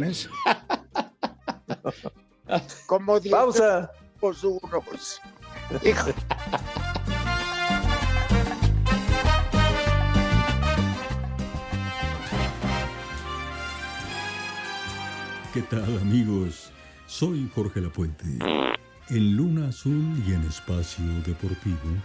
[2.87, 3.91] Como Pausa.
[4.21, 4.45] Pues
[15.57, 16.71] ¿Qué tal amigos?
[17.07, 18.27] Soy Jorge Lapuente.
[19.09, 21.97] En Luna Azul y en Espacio Deportivo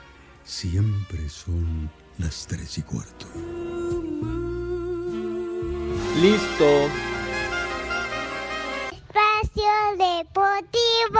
[0.45, 3.25] siempre son las tres y cuarto.
[6.21, 6.87] Listo.
[8.93, 11.19] Espacio Deportivo.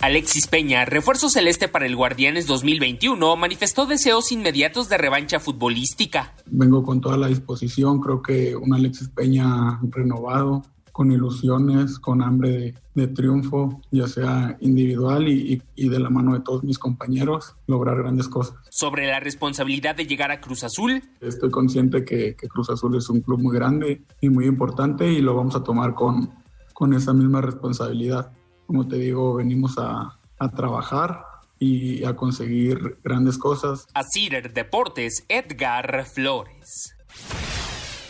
[0.00, 6.34] Alexis Peña, refuerzo celeste para el Guardianes 2021, manifestó deseos inmediatos de revancha futbolística.
[6.46, 12.50] Vengo con toda la disposición, creo que un Alexis Peña renovado, con ilusiones, con hambre
[12.50, 17.54] de, de triunfo, ya sea individual y, y- de la mano de todos mis compañeros,
[17.66, 18.54] lograr grandes cosas.
[18.70, 23.08] Sobre la responsabilidad de llegar a Cruz Azul, Estoy consciente que, que Cruz Azul es
[23.10, 26.30] un club muy grande y muy importante y lo vamos a tomar con,
[26.72, 28.30] con esa misma responsabilidad.
[28.66, 31.24] Como te digo, venimos a, a trabajar
[31.58, 33.86] y a conseguir grandes cosas.
[33.94, 36.92] a Cider Deportes, Edgar Flores.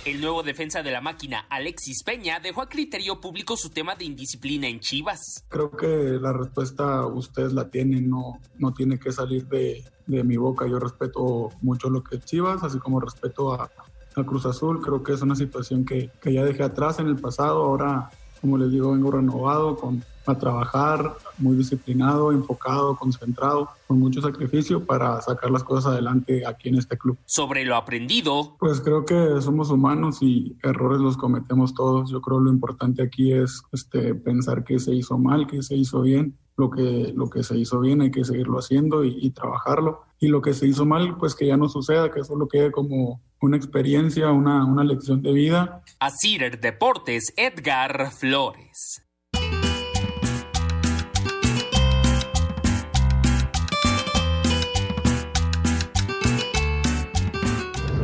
[0.05, 4.05] El nuevo defensa de la máquina, Alexis Peña, dejó a criterio público su tema de
[4.05, 5.45] indisciplina en Chivas.
[5.49, 10.37] Creo que la respuesta ustedes la tienen, no, no tiene que salir de, de mi
[10.37, 10.65] boca.
[10.69, 13.69] Yo respeto mucho lo que es Chivas, así como respeto a,
[14.15, 14.81] a Cruz Azul.
[14.81, 17.65] Creo que es una situación que, que ya dejé atrás en el pasado.
[17.65, 18.09] Ahora,
[18.41, 24.85] como les digo, vengo renovado con, a trabajar, muy disciplinado, enfocado, concentrado, con mucho sacrificio
[24.85, 27.17] para sacar las cosas adelante aquí en este club.
[27.25, 32.11] Sobre lo aprendido, Pues creo que somos humanos y errores los cometemos todos.
[32.11, 36.03] Yo creo lo importante aquí es este, pensar que se hizo mal, que se hizo
[36.03, 36.37] bien.
[36.59, 40.01] Lo que, lo que se hizo bien hay que seguirlo haciendo y, y trabajarlo.
[40.19, 43.21] Y lo que se hizo mal, pues que ya no suceda, que solo quede como
[43.41, 45.83] una experiencia, una, una lección de vida.
[46.01, 49.03] a Cider Deportes, Edgar Flores.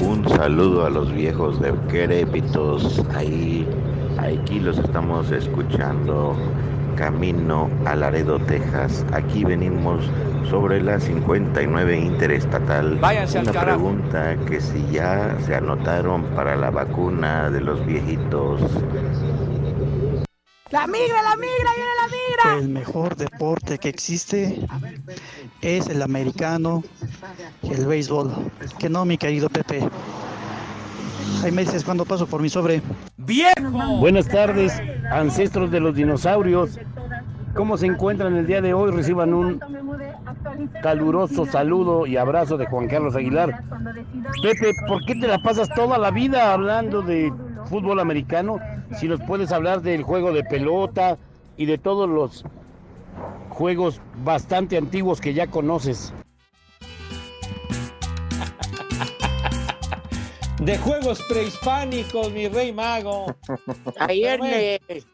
[0.00, 3.02] Un saludo a los viejos de Querépitos.
[3.14, 3.66] Ahí,
[4.18, 6.36] aquí los estamos escuchando
[6.96, 9.04] camino a Laredo, Texas.
[9.12, 10.04] Aquí venimos
[10.48, 12.98] sobre la 59 interestatal.
[12.98, 18.60] Váyanse Una pregunta que si ya se anotaron para la vacuna de los viejitos.
[20.70, 22.58] La migra, la migra, viene la migra.
[22.58, 24.66] El mejor deporte que existe
[25.60, 26.82] es el americano
[27.62, 28.50] y el béisbol.
[28.78, 29.86] Que no, mi querido Pepe.
[31.42, 32.80] Ahí me dices cuando paso por mi sobre.
[33.16, 33.98] ¡Viejo!
[33.98, 36.78] Buenas tardes, ancestros de los dinosaurios.
[37.54, 38.92] ¿Cómo se encuentran el día de hoy?
[38.92, 39.60] Reciban un
[40.82, 43.64] caluroso saludo y abrazo de Juan Carlos Aguilar.
[44.40, 47.32] Pepe, ¿por qué te la pasas toda la vida hablando de
[47.64, 48.60] fútbol americano?
[48.96, 51.18] Si nos puedes hablar del juego de pelota
[51.56, 52.44] y de todos los
[53.48, 56.14] juegos bastante antiguos que ya conoces.
[60.64, 63.34] De juegos prehispánicos, mi rey mago.
[63.98, 65.04] Ayer de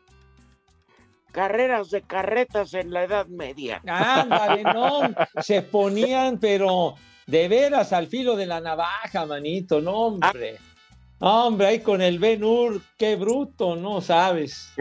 [1.32, 3.80] carreras de carretas en la Edad Media.
[3.86, 5.00] Ándale, no,
[5.42, 10.58] se ponían, pero de veras al filo de la navaja, manito, no, hombre.
[11.20, 14.74] Hombre, ahí con el Ben Hur, qué bruto, no sabes.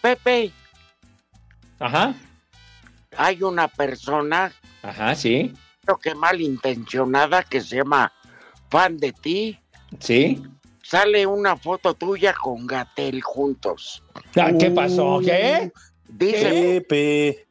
[0.00, 0.52] Pepe.
[1.80, 2.14] Ajá.
[3.16, 4.52] Hay una persona.
[4.82, 5.52] Ajá, sí.
[5.82, 8.12] Creo que malintencionada que se llama
[8.70, 9.58] fan de ti.
[9.98, 10.42] Sí.
[10.82, 14.02] Sale una foto tuya con Gatel juntos.
[14.36, 15.20] Ah, ¿Qué pasó?
[15.24, 15.70] ¿Qué?
[16.08, 16.80] Dice.
[16.88, 17.46] Pepe.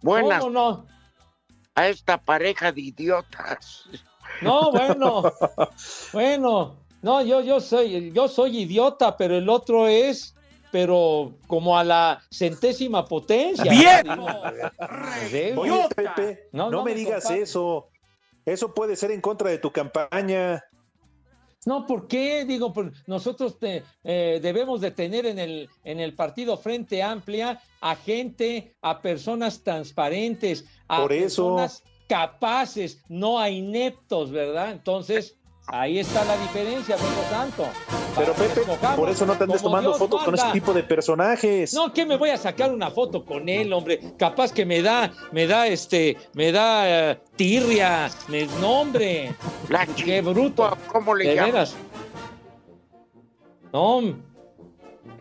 [0.00, 0.86] Buenas ¿Cómo no?
[1.74, 3.84] a esta pareja de idiotas.
[4.42, 5.32] No, bueno,
[6.12, 10.34] bueno, no, yo, yo soy, yo soy idiota, pero el otro es,
[10.70, 13.64] pero como a la centésima potencia.
[13.64, 14.08] Pepe,
[16.52, 17.88] no, No, no me me digas eso.
[18.46, 20.62] Eso puede ser en contra de tu campaña.
[21.66, 22.44] No, ¿por qué?
[22.44, 27.60] Digo, por- nosotros te- eh, debemos de tener en el, en el partido Frente Amplia
[27.80, 31.56] a gente, a personas transparentes, a Por eso.
[31.56, 34.72] personas capaces, no a ineptos, ¿verdad?
[34.72, 37.66] Entonces, Ahí está la diferencia, amigo santo.
[38.16, 40.72] Pero Para que Pepe, por eso no te andes tomando Dios fotos con ese tipo
[40.74, 41.72] de personajes.
[41.72, 44.00] No, que me voy a sacar una foto con él, hombre.
[44.18, 49.34] Capaz que me da, me da este, me da eh, tirria, me nombre.
[49.96, 50.76] Qué bruto.
[50.92, 51.74] ¿Cómo le veras.
[53.72, 54.33] No.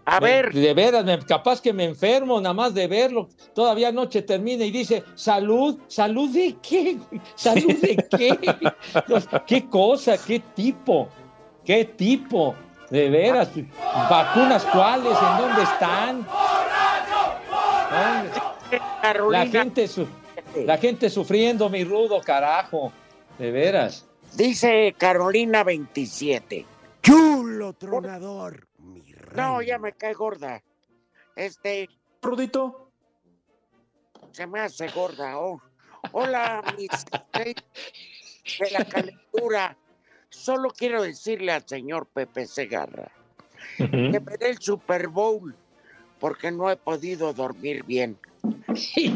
[0.05, 0.53] A me- ver.
[0.53, 3.29] De veras, me- capaz que me enfermo nada más de verlo.
[3.55, 6.97] Todavía anoche termina y dice, salud, salud de qué,
[7.35, 8.37] salud de qué.
[9.47, 11.07] Qué cosa, qué tipo,
[11.65, 12.55] qué tipo.
[12.89, 13.49] De veras,
[14.09, 16.27] vacunas cuáles, en dónde están.
[17.91, 20.07] Hombre, La gente, su-
[20.55, 22.91] la gente sufriendo, mi rudo, carajo.
[23.39, 24.05] De veras.
[24.35, 26.65] Dice Carolina 27.
[27.01, 28.67] Chulo tronador.
[29.35, 30.61] No, ya me cae gorda.
[31.35, 31.89] Este.
[32.21, 32.89] Rudito.
[34.31, 35.39] Se me hace gorda.
[35.39, 35.61] oh.
[36.11, 36.89] Hola, mis
[38.59, 39.77] de la calentura.
[40.29, 43.11] Solo quiero decirle al señor Pepe Segarra
[43.77, 45.55] que veré el Super Bowl
[46.19, 48.17] porque no he podido dormir bien.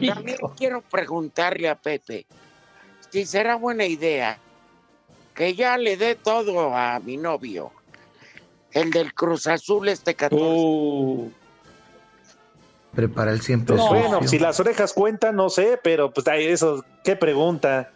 [0.07, 2.25] También quiero preguntarle a Pepe
[3.09, 4.39] si será buena idea
[5.33, 7.71] que ya le dé todo a mi novio,
[8.81, 10.43] el del Cruz Azul este 14.
[10.43, 11.31] Uh.
[12.93, 13.89] Prepara el siempre sucio.
[13.91, 17.91] bueno, si las orejas cuentan, no sé, pero pues ay, eso, qué pregunta.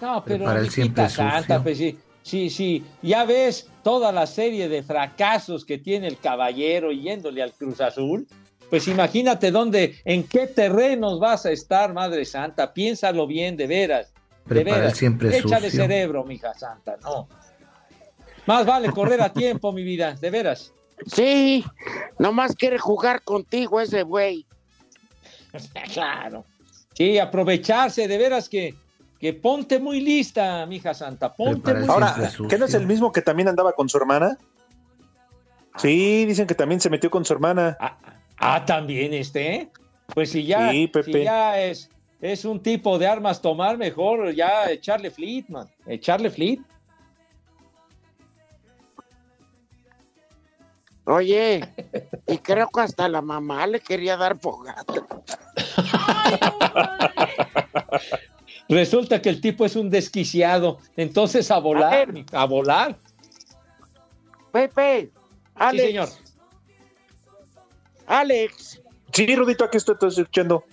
[0.00, 2.84] No, pero Para el siempre santa, pues sí, sí, sí.
[3.02, 8.26] Ya ves toda la serie de fracasos que tiene el caballero yéndole al Cruz Azul.
[8.70, 12.72] Pues imagínate dónde, en qué terrenos vas a estar, Madre Santa.
[12.72, 14.12] Piénsalo bien, de veras.
[14.46, 15.82] De Prepara el siempre Échale sucio.
[15.82, 17.28] cerebro, mija santa, no.
[18.46, 20.72] Más vale correr a tiempo, mi vida, de veras.
[21.06, 21.64] Sí,
[22.18, 24.46] nomás quiere jugar contigo ese güey.
[25.92, 26.44] Claro.
[26.94, 28.74] Sí, aprovecharse, de veras que,
[29.20, 32.44] que ponte muy lista, mija santa, ponte muy Ahora, lista.
[32.48, 34.36] ¿qué no es el mismo que también andaba con su hermana?
[35.76, 37.76] Sí, dicen que también se metió con su hermana.
[38.38, 39.70] Ah, también este.
[40.14, 41.12] Pues si ya, Sí, Pepe.
[41.12, 45.68] si ya es, es un tipo de armas tomar, mejor ya echarle fleet, man.
[45.86, 46.60] Echarle fleet.
[51.06, 51.68] Oye,
[52.26, 55.06] y creo que hasta la mamá le quería dar fogata.
[58.68, 60.78] Resulta que el tipo es un desquiciado.
[60.96, 62.96] Entonces a volar, a, volar.
[64.50, 65.10] Pepe,
[65.54, 65.82] Alex.
[65.82, 66.08] Sí, señor.
[68.06, 68.82] Alex,
[69.14, 70.64] Sí, Rudito, aquí estoy, estoy escuchando.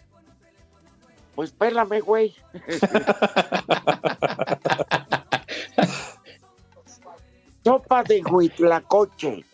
[1.36, 2.36] pues pélame, güey.
[7.63, 9.46] Sopa de huitlacoche,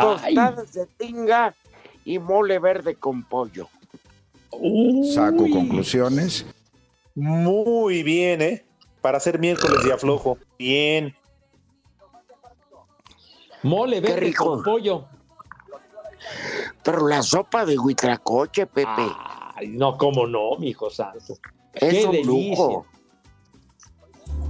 [0.00, 1.54] tostadas de tinga
[2.04, 3.68] y mole verde con pollo.
[5.14, 6.46] Saco conclusiones.
[7.14, 8.64] Muy bien, ¿eh?
[9.00, 10.38] Para hacer miércoles de aflojo.
[10.58, 11.14] Bien.
[13.62, 14.44] Mole verde rico.
[14.44, 15.04] con pollo.
[16.82, 19.06] Pero la sopa de huitlacoche, Pepe.
[19.54, 21.34] Ay, no, cómo no, mi hijo santo.
[21.74, 22.50] Es Qué un delicia.
[22.50, 22.86] lujo.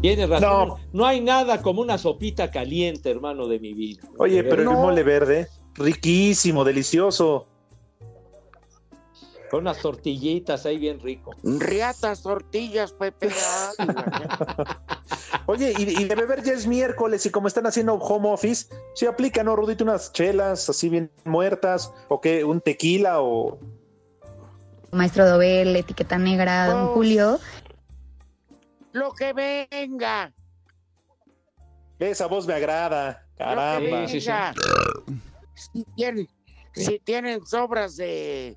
[0.00, 0.68] Tienes razón.
[0.68, 0.78] No.
[0.92, 1.06] No.
[1.06, 4.02] hay nada como una sopita caliente, hermano de mi vida.
[4.18, 7.46] Oye, pero el mole verde, riquísimo, delicioso.
[9.50, 11.34] Con unas tortillitas ahí bien rico.
[11.42, 13.30] Riatas, tortillas, Pepe.
[15.46, 19.06] Oye, y, y de beber ya es miércoles y como están haciendo home office, ¿sí
[19.06, 21.92] aplica, no, Rudito, unas chelas así bien muertas?
[22.08, 22.44] ¿O qué?
[22.44, 23.58] ¿Un tequila o...?
[24.90, 27.38] Maestro Dobel, etiqueta negra, don Julio.
[28.92, 30.32] Lo que venga.
[31.98, 33.80] Esa voz me agrada, caramba.
[33.80, 34.54] Lo que venga.
[35.54, 36.28] Si, tienen,
[36.74, 38.56] si tienen sobras de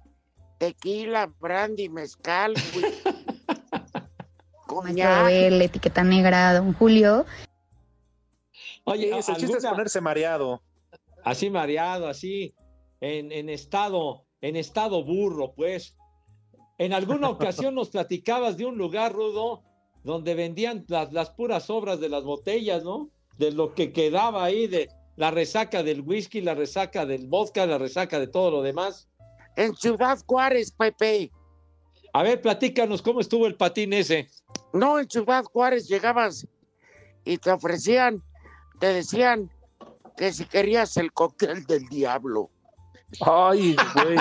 [0.60, 2.54] tequila, brandy, mezcal,
[4.68, 5.20] coñac.
[5.22, 7.26] Dobel, etiqueta negra, don Julio.
[8.86, 10.62] Oye, Sí, el chiste es ¿alguna- ponerse mareado.
[11.24, 12.56] Así mareado, así,
[13.00, 15.96] en, en estado, en estado burro, pues.
[16.80, 19.64] En alguna ocasión nos platicabas de un lugar, Rudo,
[20.04, 23.10] donde vendían las, las puras obras de las botellas, ¿no?
[23.38, 27.78] De lo que quedaba ahí, de la resaca del whisky, la resaca del vodka, la
[27.78, 29.08] resaca de todo lo demás.
[29.56, 31.32] En Ciudad Juárez, Pepe.
[32.14, 34.28] A ver, platícanos cómo estuvo el patín ese.
[34.74, 36.48] No, en Ciudad Juárez llegabas
[37.24, 38.24] y te ofrecían,
[38.80, 39.52] te decían
[40.18, 42.50] que si querías el cóctel del diablo.
[43.22, 44.18] Ay, güey.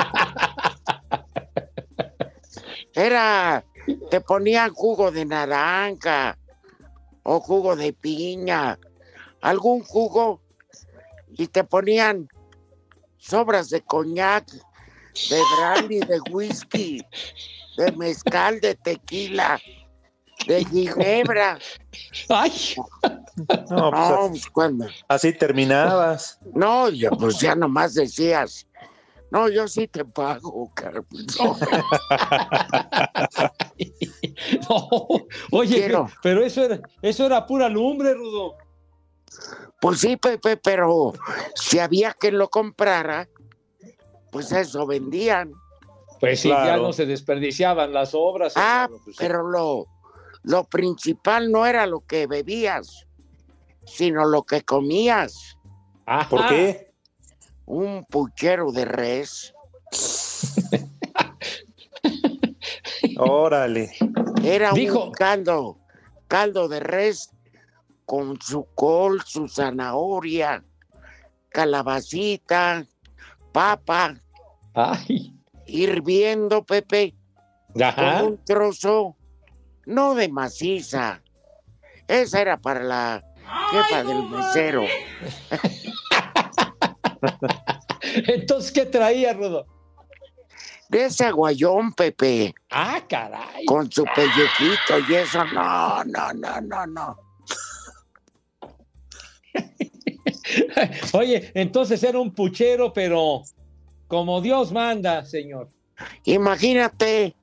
[2.95, 3.65] Era,
[4.11, 6.37] te ponían jugo de naranja
[7.23, 8.79] o jugo de piña,
[9.41, 10.41] algún jugo
[11.33, 12.29] y te ponían
[13.19, 17.03] sobras de coñac, de brandy, de whisky,
[17.77, 19.61] de mezcal, de tequila.
[20.47, 21.59] de Ginebra.
[22.29, 22.75] Ay.
[23.37, 24.87] No, pues, No, pues, cuando.
[25.09, 26.39] así terminabas.
[26.55, 28.67] No, ya, pues ya nomás decías.
[29.31, 31.27] No, yo sí te pago, Carmen.
[31.39, 31.57] No.
[34.69, 34.89] No,
[35.53, 36.09] oye, Quiero.
[36.23, 38.57] pero eso era, eso era pura lumbre, Rudo.
[39.81, 41.13] Pues sí, Pepe, pero
[41.55, 43.29] si había quien lo comprara,
[44.31, 45.53] pues eso vendían.
[46.21, 48.55] Pues sí, ya no se desperdiciaban las obras.
[48.57, 49.13] Ah, pues sí.
[49.19, 49.87] pero lo,
[50.43, 53.07] lo principal no era lo que bebías,
[53.85, 55.57] sino lo que comías.
[56.07, 56.29] Ajá.
[56.29, 56.90] ¿Por qué?
[57.73, 59.55] Un puchero de res.
[63.17, 63.93] Órale.
[64.43, 65.79] Era Dijo- un caldo,
[66.27, 67.31] caldo de res
[68.07, 70.65] con su col, su zanahoria,
[71.51, 72.85] calabacita,
[73.53, 74.17] papa,
[74.75, 75.33] Ay,
[75.67, 77.15] hirviendo, Pepe,
[77.81, 78.19] ajá.
[78.23, 79.17] con un trozo,
[79.87, 81.23] no de maciza.
[82.09, 83.25] Esa era para la
[83.71, 84.83] jefa del mesero.
[88.27, 89.67] Entonces, ¿qué traía, Rudo?
[90.89, 93.65] De ese aguayón, Pepe, Ah, caray.
[93.67, 97.17] con su pellejito y eso, no, no, no, no, no.
[101.13, 103.43] Oye, entonces era un puchero, pero
[104.09, 105.69] como Dios manda, señor.
[106.25, 107.37] Imagínate,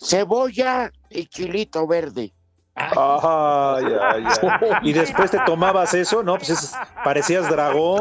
[0.00, 2.32] cebolla y chilito verde.
[2.78, 4.72] Ay, ay, ay.
[4.82, 6.36] Y después te tomabas eso, ¿no?
[6.36, 6.72] Pues es-
[7.04, 8.00] parecías dragón.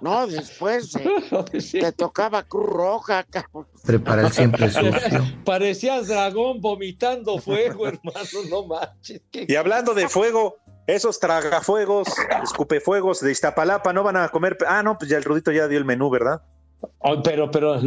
[0.00, 3.66] No, después eh, te tocaba Cruz Roja, cabrón.
[3.84, 5.22] Prepara el siempre sucio.
[5.44, 8.18] Parecías dragón vomitando fuego, hermano,
[8.50, 9.20] no manches.
[9.30, 12.08] qué- Y hablando de fuego, esos tragafuegos,
[12.42, 14.56] escupefuegos de Iztapalapa no van a comer.
[14.66, 16.40] Ah, no, pues ya el Rudito ya dio el menú, ¿verdad?
[16.98, 17.78] Oh, pero, pero,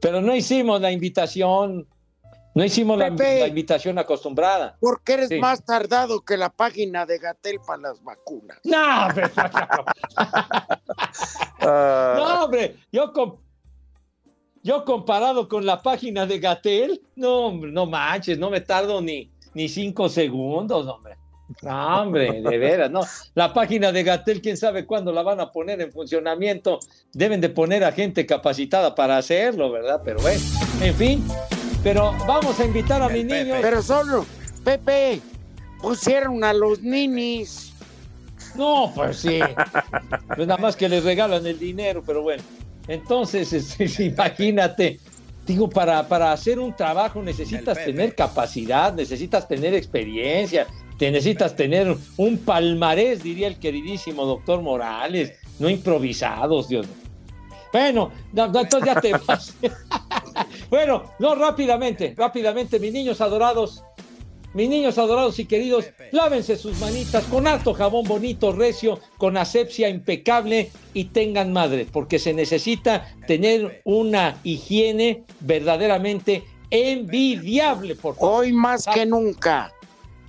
[0.00, 1.86] pero no hicimos la invitación.
[2.54, 3.40] No hicimos la, Pepe.
[3.40, 4.76] la invitación acostumbrada.
[4.80, 5.38] Porque eres Sí.
[5.38, 8.58] más tardado que la página de Gatel para las vacunas.
[8.64, 9.30] No, pero-
[11.60, 13.36] Ah, no, hombre, yo, com-
[14.62, 19.32] yo comparado con la página de Gatel, no, hombre, no manches, no me tardo ni,
[19.54, 21.16] ni cinco segundos, hombre.
[21.62, 23.00] No, hombre, de veras, no.
[23.34, 26.78] La página de Gatel, quién sabe cuándo la van a poner en funcionamiento.
[27.12, 30.00] Deben de poner a gente capacitada para hacerlo, ¿verdad?
[30.04, 30.40] Pero bueno,
[30.80, 31.24] en fin.
[31.82, 33.58] Pero vamos a invitar a mis niños.
[33.60, 34.24] Pero solo,
[34.64, 35.20] Pepe,
[35.80, 37.72] pusieron a los ninis.
[38.54, 39.40] No, pues sí.
[40.34, 42.42] Pues nada más que les regalan el dinero, pero bueno.
[42.88, 45.00] Entonces, este, imagínate.
[45.46, 50.68] Digo, para, para hacer un trabajo necesitas tener capacidad, necesitas tener experiencia,
[50.98, 56.96] te necesitas tener un palmarés, diría el queridísimo doctor Morales, no improvisados, Dios mío.
[57.72, 59.56] Bueno, no, no, entonces ya te vas.
[60.72, 63.84] Bueno, no, rápidamente, rápidamente, mis niños adorados,
[64.54, 69.90] mis niños adorados y queridos, lávense sus manitas con harto jabón bonito, recio, con asepsia
[69.90, 78.44] impecable y tengan madre, porque se necesita tener una higiene verdaderamente envidiable, por favor.
[78.44, 79.70] Hoy más que nunca.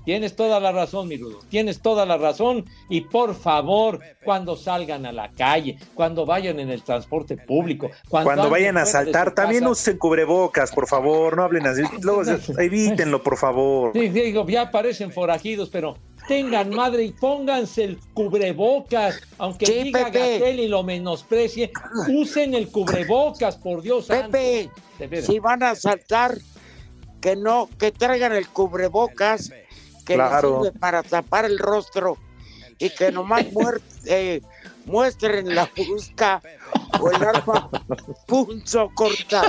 [0.06, 1.40] Tienes toda la razón, mi Rudo.
[1.50, 2.66] Tienes toda la razón.
[2.90, 8.50] Y por favor, cuando salgan a la calle, cuando vayan en el transporte público, cuando,
[8.50, 11.84] vayan a saltar, también casa, usen cubrebocas, por favor, no hablen así.
[12.02, 12.24] Luego,
[12.60, 13.92] evítenlo, por favor.
[13.94, 15.98] Sí, digo, ya parecen forajidos, pero
[16.28, 20.04] tengan madre y pónganse el cubrebocas, aunque Sí, diga.
[20.04, 21.72] Gatel y lo menosprecie,
[22.10, 25.22] usen el cubrebocas, por Dios Pepe, santo.
[25.22, 26.38] Si van a saltar,
[27.22, 29.52] que no, que traigan el cubrebocas,
[30.06, 30.64] que les Claro.
[30.64, 32.18] sirve para tapar el rostro
[32.80, 33.46] y que nomás
[34.06, 34.42] eh,
[34.86, 36.42] muestren la busca
[37.00, 37.70] o el arma
[38.28, 39.44] punzo corta.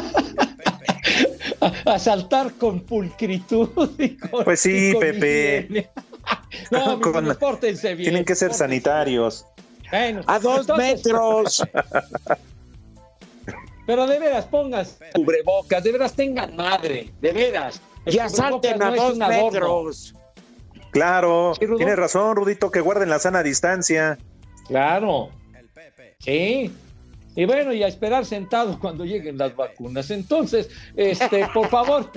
[1.61, 3.69] a, a saltar con pulcritud.
[3.99, 5.91] y con- Pues sí, y con Pepe.
[6.71, 8.11] no, Con- pórtense bien.
[8.11, 9.47] Tienen que ser pórtense sanitarios.
[9.91, 11.63] Bueno, A dos entonces- metros.
[13.87, 17.81] Pero de veras, pongas cubrebocas, de veras tengan madre, de veras.
[18.07, 20.24] El Ya cubrebocas salten a no dos adorno.
[20.95, 24.17] Claro, Sí, tienes razón, Rudito, que guarden la sana distancia.
[24.69, 25.31] Claro.
[26.21, 26.73] Sí.
[27.35, 30.11] Y bueno, y a esperar sentado cuando lleguen las vacunas.
[30.13, 32.13] Entonces, este, por favor,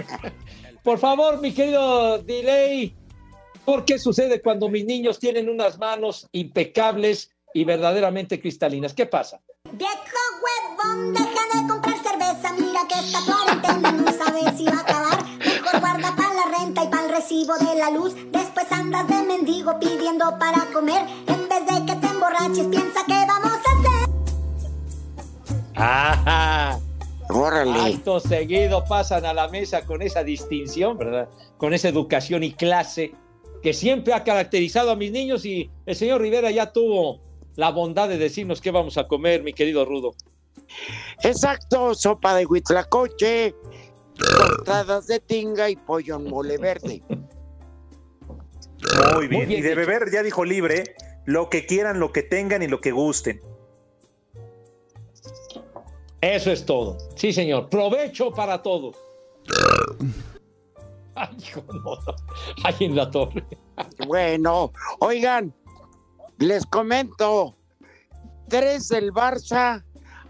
[0.84, 2.96] por favor, mi querido Delay,
[3.66, 8.94] ¿por qué sucede cuando mis niños tienen unas manos impecables y verdaderamente cristalinas?
[8.94, 9.42] ¿Qué pasa?
[9.74, 9.96] Viejo
[10.44, 12.54] huevón, deja de comprar cerveza.
[12.54, 15.37] Mira que esta cuarentena no sabes si va a acabar.
[15.68, 18.15] Mejor guarda para la renta y para el recibo de la luz.
[18.32, 21.05] Después andas de mendigo pidiendo para comer.
[21.28, 24.09] En vez de que te emborraches, piensa que vamos a hacer.
[25.76, 26.80] ¡Ah!
[27.30, 27.95] Órale.
[27.95, 31.28] Acto seguido pasan a la mesa con esa distinción, ¿verdad?
[31.57, 33.13] Con esa educación y clase
[33.61, 37.20] que siempre ha caracterizado a mis niños y el señor Rivera ya tuvo
[37.55, 40.13] la bondad de decirnos qué vamos a comer, mi querido Rudo.
[41.24, 43.55] Exacto, sopa de huitlacoche,
[44.18, 47.03] cortadas de tinga y pollo en mole verde.
[49.13, 49.51] Muy bien.
[49.51, 50.95] y de beber, ya dijo libre,
[51.26, 53.41] lo que quieran, lo que tengan y lo que gusten.
[56.22, 56.97] Eso es todo.
[57.15, 57.70] Sí, señor.
[57.70, 58.95] Provecho para todos.
[61.15, 61.97] Ay, hijo, no.
[62.63, 63.43] Ay, en la torre.
[64.07, 65.53] Bueno, oigan,
[66.39, 67.55] les comento.
[68.49, 69.84] Tres del Barça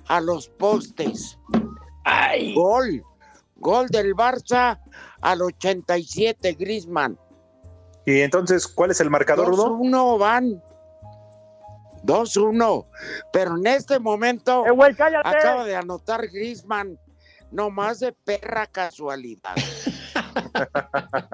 [0.07, 1.37] a los postes.
[2.03, 2.53] ¡Ay!
[2.55, 3.03] Gol.
[3.59, 4.79] Gol del Barça
[5.21, 7.17] al 87, Grisman.
[8.05, 9.77] Y entonces, ¿cuál es el marcador, Rudo?
[9.77, 10.63] 2-1 van.
[12.03, 12.85] 2-1.
[13.33, 15.27] Pero en este momento Eh, güey, cállate.
[15.29, 16.97] acaba de anotar Grisman.
[17.51, 19.55] No más de perra casualidad.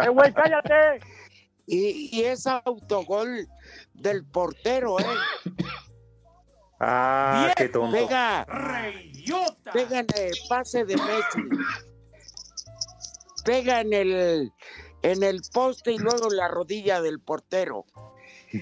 [0.04, 1.00] ¡Eh, güey, cállate!
[1.66, 3.48] Y, y es autogol
[3.94, 5.06] del portero, ¿eh?
[6.80, 7.96] Ah, qué tonto.
[7.96, 8.46] Pega.
[9.72, 11.42] Pega en el pase de Messi.
[13.44, 14.54] Pega en el,
[15.02, 17.86] en el poste y luego en la rodilla del portero.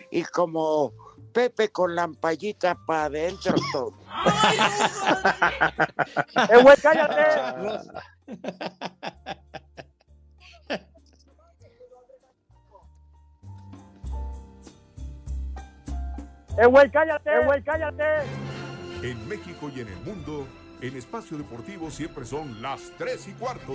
[0.10, 0.94] Y como
[1.34, 3.94] Pepe con la ampallita para adentro todo.
[6.50, 7.22] ¡Eh, güey, cállate!
[16.58, 17.30] ¡Eh, güey, cállate!
[17.30, 18.04] ¡Eh, güey, cállate!
[19.04, 20.46] En México y en el mundo,
[20.82, 23.74] en espacio deportivo siempre son las 3 y cuarto.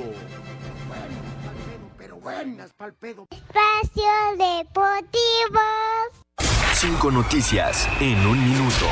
[1.96, 3.26] Pero buenas pa'l pedo.
[3.30, 4.04] Espacio
[4.36, 5.60] Deportivo.
[6.74, 8.86] Cinco noticias en un minuto.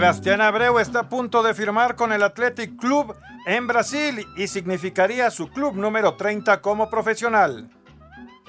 [0.00, 3.16] Sebastián Abreu está a punto de firmar con el Athletic Club
[3.46, 7.70] en Brasil y significaría su club número 30 como profesional.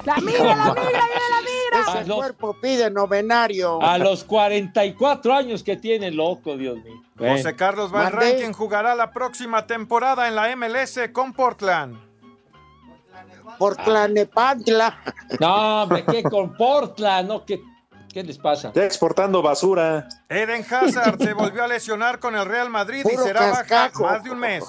[0.03, 1.99] ¡La migra, la migra, viene la migra!
[1.99, 3.81] Ese los- cuerpo pide novenario.
[3.81, 7.01] A los 44 años que tiene, loco, Dios mío.
[7.17, 8.31] José Carlos Van Mandé.
[8.33, 11.97] Rankin jugará la próxima temporada en la MLS con Portland.
[13.57, 14.99] Por Tlanepantla.
[15.39, 17.29] No, hombre, ¿qué con Portland?
[17.29, 17.61] No, ¿qué,
[18.17, 18.71] ¿Qué les pasa?
[18.73, 20.09] Ya exportando basura.
[20.27, 24.05] Eden Hazard se volvió a lesionar con el Real Madrid y Puro será baja cascajo.
[24.05, 24.63] más de un mes.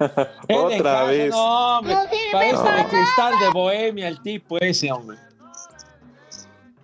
[0.48, 1.30] Eden Otra Hazard, vez.
[1.30, 5.16] No, hombre, No sirve parece de cristal de bohemia el tipo ese, hombre.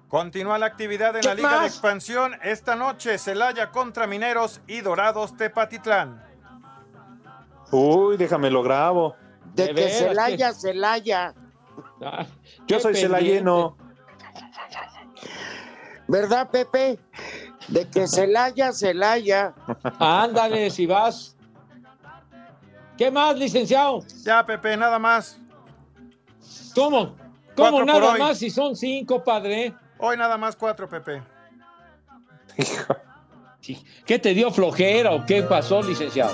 [0.09, 1.67] Continúa la actividad en ¿Qué la Liga de?
[1.67, 2.37] Expansión.
[2.45, 6.23] Esta noche Celaya contra Mineros y Dorados Tepatitlán.
[7.73, 9.17] Uy, déjame lo grabo.
[9.53, 11.35] De De que Celaya, Celaya.
[12.01, 12.25] Ah,
[12.69, 13.17] Yo soy pendiente.
[13.19, 13.77] celayeno.
[16.09, 16.99] ¿Verdad, Pepe?
[17.69, 19.55] De que Celaya, Celaya.
[19.99, 21.37] Ándale, si vas.
[22.97, 24.03] ¿Qué más, licenciado?
[24.25, 25.39] Ya, Pepe, nada más.
[26.75, 27.15] ¿Cómo?
[27.55, 29.75] ¿Cómo nada más si son cinco, padre?
[29.99, 31.23] Hoy nada más cuatro, Pepe.
[34.07, 36.33] ¿Qué te dio flojera o qué pasó, licenciado?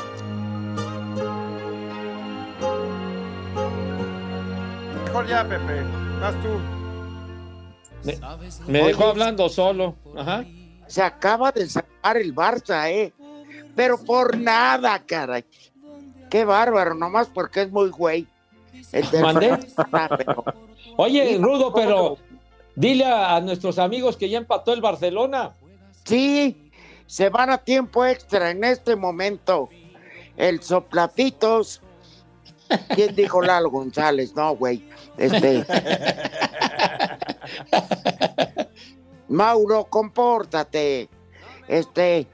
[5.04, 5.82] Mejor ya, Pepe.
[6.20, 6.83] Vas tú.
[8.04, 8.18] Me,
[8.66, 9.10] me dejó Oye.
[9.10, 9.96] hablando solo.
[10.16, 10.44] Ajá.
[10.86, 13.12] Se acaba de sacar el Barça, ¿eh?
[13.74, 15.44] Pero por nada, caray.
[16.30, 18.26] Qué bárbaro, nomás porque es muy güey.
[18.92, 19.58] El del ¿Mandé?
[20.96, 22.18] Oye, Rudo, ¿cómo pero
[22.76, 25.52] dile a, a nuestros amigos que ya empató el Barcelona.
[26.04, 26.70] Sí,
[27.06, 29.68] se van a tiempo extra en este momento.
[30.36, 31.80] El soplapitos.
[32.94, 34.34] ¿Quién dijo Lalo González?
[34.34, 34.84] No, güey.
[35.16, 35.64] Este.
[39.28, 41.08] Mauro, compórtate.
[41.68, 42.26] Este.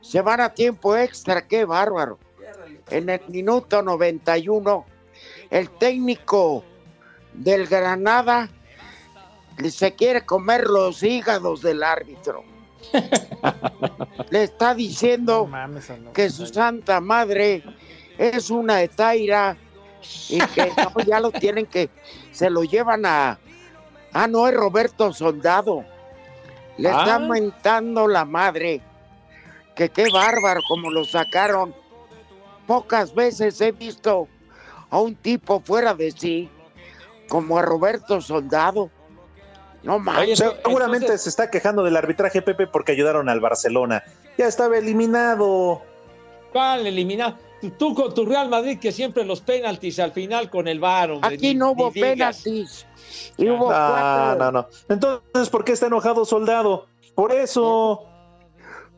[0.00, 2.18] Se van a tiempo extra, qué bárbaro.
[2.90, 4.84] En el minuto 91,
[5.50, 6.62] el técnico
[7.32, 8.50] del Granada
[9.70, 12.44] se quiere comer los hígados del árbitro.
[14.30, 16.12] Le está diciendo Mames, no.
[16.12, 17.64] que su santa madre
[18.18, 19.56] es una etaira
[20.28, 21.88] y que no, ya lo tienen que,
[22.30, 23.38] se lo llevan a,
[24.14, 25.84] ah, no, es Roberto Soldado.
[26.78, 27.00] Le Ah.
[27.02, 28.80] está mentando la madre,
[29.76, 31.74] que qué bárbaro como lo sacaron.
[32.66, 34.26] Pocas veces he visto
[34.90, 36.48] a un tipo fuera de sí,
[37.28, 38.90] como a Roberto Soldado.
[39.82, 44.02] No eso- Seguramente entonces- se está quejando del arbitraje, Pepe, porque ayudaron al Barcelona.
[44.38, 45.82] Ya estaba eliminado.
[46.52, 47.36] ¿Cuál eliminado?
[47.70, 51.34] Tú con tu Real Madrid que siempre los penaltis al final con el VAR, hombre,
[51.34, 52.86] Aquí ni- no hubo penaltis.
[53.36, 54.44] Y hubo No, cuatro.
[54.44, 54.66] no, no.
[54.88, 56.86] Entonces, ¿por qué está enojado soldado?
[57.14, 58.04] Por eso.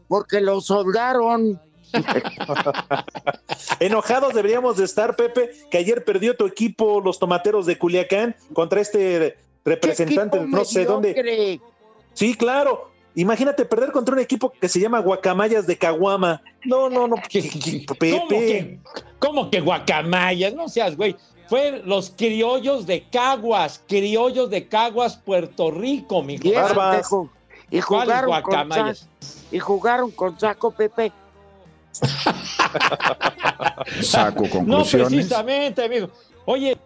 [0.08, 1.60] Porque lo soldaron.
[3.80, 8.80] Enojados deberíamos de estar, Pepe, que ayer perdió tu equipo, los tomateros de Culiacán, contra
[8.80, 11.60] este representante, no sé dónde.
[12.14, 12.90] Sí, claro.
[13.16, 16.42] Imagínate perder contra un equipo que se llama Guacamayas de Caguama.
[16.64, 17.16] No, no, no.
[17.32, 18.10] Pepe.
[18.12, 18.78] ¿Cómo que,
[19.18, 20.54] cómo que guacamayas?
[20.54, 21.16] No seas, güey.
[21.48, 27.30] Fue los criollos de Caguas, criollos de Caguas, Puerto Rico, mi Y, te ju-
[27.70, 28.92] y jugaron con saco,
[29.50, 31.12] y jugaron con saco Pepe.
[34.02, 35.08] Saco No conclusiones.
[35.08, 36.10] precisamente, amigo.
[36.44, 36.76] Oye,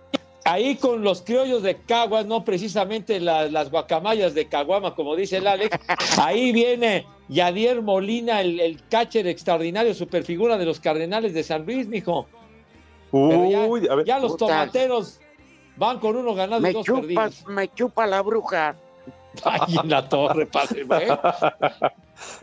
[0.45, 5.37] ahí con los criollos de Caguas, no precisamente la- las guacamayas de Caguama, como dice
[5.39, 5.77] el Alex.
[6.21, 11.87] Ahí viene Yadier Molina, el, el catcher extraordinario, superfigura de los Cardenales de San Luis,
[11.87, 12.27] mijo.
[13.13, 14.07] Pero ya, Uy, a ver.
[14.07, 15.21] ya los tomateros
[15.77, 17.45] van con uno ganado y dos chupa, perdidos.
[17.49, 18.77] me chupa la bruja.
[19.45, 20.85] Ay, en la torre, padre.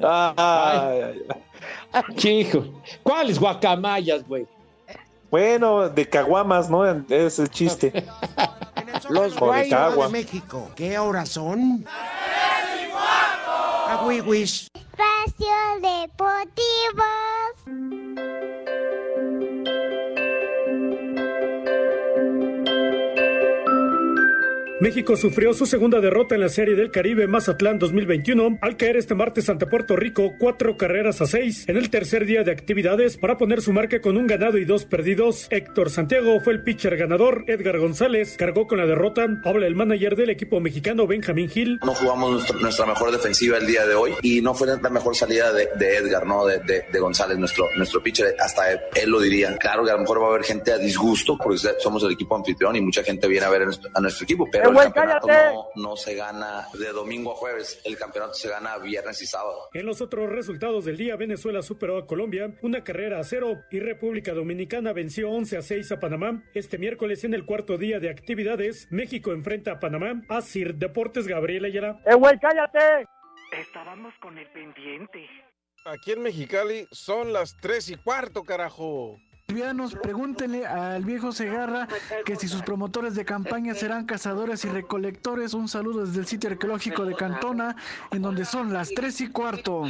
[0.02, 1.22] ay.
[2.16, 2.64] Chico,
[3.04, 4.46] ¿cuáles guacamayas, güey?
[5.30, 6.86] Bueno, de Caguamas, ¿no?
[6.86, 7.92] Es el chiste.
[9.10, 9.70] Los de guayos.
[9.70, 10.10] Cagua.
[10.10, 10.72] México.
[10.76, 11.86] ¿Qué horas son?
[13.88, 14.68] Agüiwis.
[14.74, 15.48] Espacio
[15.82, 17.04] Deportivo.
[24.80, 29.16] México sufrió su segunda derrota en la Serie del Caribe Mazatlán 2021 al caer este
[29.16, 33.38] martes ante Puerto Rico cuatro carreras a seis en el tercer día de actividades para
[33.40, 35.48] poner su marca con un ganado y dos perdidos.
[35.50, 39.26] Héctor Santiago fue el pitcher ganador, Edgar González cargó con la derrota.
[39.46, 41.80] Habla el manager del equipo mexicano Benjamín Gil.
[41.84, 45.16] No jugamos nuestra, nuestra mejor defensiva el día de hoy y no fue la mejor
[45.16, 46.46] salida de, de Edgar, ¿no?
[46.46, 48.36] De, de- de González, nuestro, nuestro pitcher.
[48.40, 49.58] Hasta él, él lo diría.
[49.58, 52.36] Claro que a lo mejor va a haber gente a disgusto porque somos el equipo
[52.36, 54.74] anfitrión y mucha gente viene a ver a nuestro, a nuestro equipo, pero ¡Eh, el
[54.74, 55.54] güey, campeonato cállate!
[55.76, 57.82] no, no se gana de domingo a jueves.
[57.84, 59.70] El campeonato se gana viernes y sábado.
[59.74, 63.80] En los otros resultados del día, Venezuela superó a Colombia una carrera a cero y
[63.80, 66.44] República Dominicana venció 11 a 6 a Panamá.
[66.54, 71.28] Este miércoles en el cuarto día de actividades, México enfrenta a Panamá a Sir Deportes
[71.28, 72.02] Gabriel Ayala.
[72.06, 73.08] ¡Eh, güey, cállate!
[73.52, 75.28] Estábamos con el pendiente.
[75.86, 79.18] Aquí en Mexicali son las tres y cuarto, carajo.
[79.50, 81.88] Bolivianos, pregúntenle al viejo Segarra
[82.26, 85.54] que si sus promotores de campaña serán cazadores y recolectores.
[85.54, 87.78] Un saludo desde el sitio arqueológico de Cantona,
[88.12, 89.84] en donde son las tres y cuarto.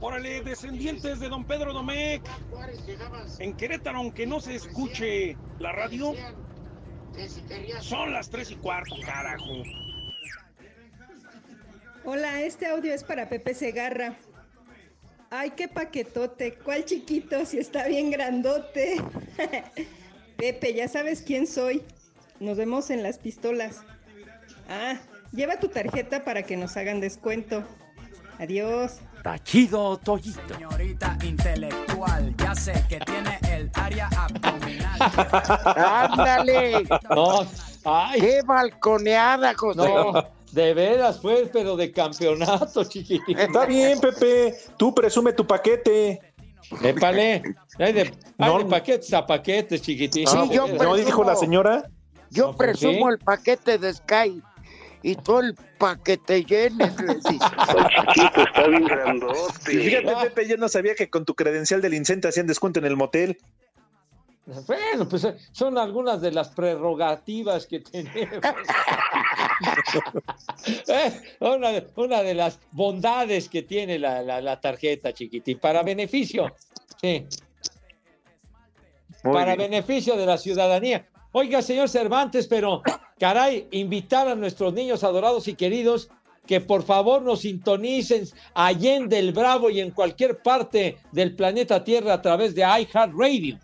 [0.00, 2.26] Órale, descendientes de don Pedro Domecq.
[3.38, 6.14] En Querétaro, aunque no se escuche la radio,
[7.80, 9.62] son las tres y cuarto, carajo.
[12.04, 14.16] Hola, este audio es para Pepe Segarra.
[15.30, 18.96] Ay, qué paquetote, cuál chiquito, si está bien grandote.
[20.38, 21.82] Pepe, ya sabes quién soy.
[22.40, 23.82] Nos vemos en las pistolas.
[24.70, 24.94] Ah,
[25.32, 27.62] lleva tu tarjeta para que nos hagan descuento.
[28.38, 29.00] Adiós.
[29.22, 30.54] Tachido Toyito.
[30.54, 34.98] Señorita intelectual, ya sé que tiene el área abdominal.
[35.76, 36.86] ¡Ándale!
[37.10, 37.46] No,
[37.84, 38.20] ay.
[38.20, 39.78] ¡Qué balconeada, José!
[39.78, 43.38] No, de veras, pues, pero de campeonato, chiquitín.
[43.38, 44.54] Está bien, Pepe.
[44.76, 46.20] Tú presume tu paquete.
[46.82, 47.42] Épale.
[47.78, 48.58] Hay de, hay No.
[48.58, 50.26] de paquetes a paquetes, chiquitín.
[50.26, 50.66] Sí, yo.
[50.68, 51.88] ¿No dijo la señora?
[52.30, 54.42] Yo No, ¿por presumo el paquete de Sky
[55.02, 56.86] y todo el paquete lleno.
[58.14, 59.72] Chiquito, está bien grandote.
[59.72, 62.86] Y fíjate, Pepe, yo no sabía que con tu credencial del Incente hacían descuento en
[62.86, 63.38] el motel.
[64.66, 68.40] Bueno, pues son algunas de las prerrogativas que tenemos.
[70.88, 75.82] Eh, una, de- una de las bondades que tiene la, la- la tarjeta, chiquitín, para
[75.82, 76.54] beneficio.
[77.00, 77.24] Sí.
[79.24, 79.70] Muy para bien.
[79.70, 81.06] beneficio de la ciudadanía.
[81.32, 82.82] Oiga, señor Cervantes, pero
[83.18, 86.08] caray, invitar a nuestros niños adorados y queridos
[86.46, 92.14] que por favor nos sintonicen allende el Bravo y en cualquier parte del planeta Tierra
[92.14, 93.58] a través de iHeartRadio.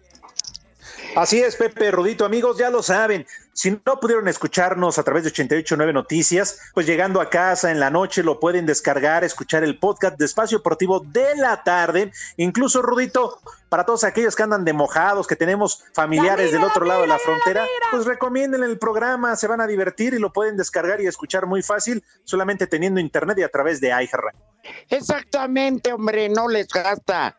[1.16, 3.24] Así es, Pepe Rudito, amigos, ya lo saben.
[3.52, 7.88] Si no pudieron escucharnos a través de 889 Noticias, pues llegando a casa en la
[7.88, 12.10] noche lo pueden descargar, escuchar el podcast de Espacio Deportivo de la tarde.
[12.36, 13.38] Incluso, Rudito,
[13.68, 17.20] para todos aquellos que andan de mojados, que tenemos familiares del otro lado de la
[17.20, 21.46] frontera, pues recomienden el programa, se van a divertir y lo pueden descargar y escuchar
[21.46, 24.40] muy fácil, solamente teniendo internet y a través de iHeartRadio.
[24.88, 27.36] Exactamente, hombre, no les gasta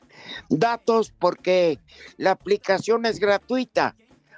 [0.49, 1.79] datos porque
[2.17, 3.95] la aplicación es gratuita.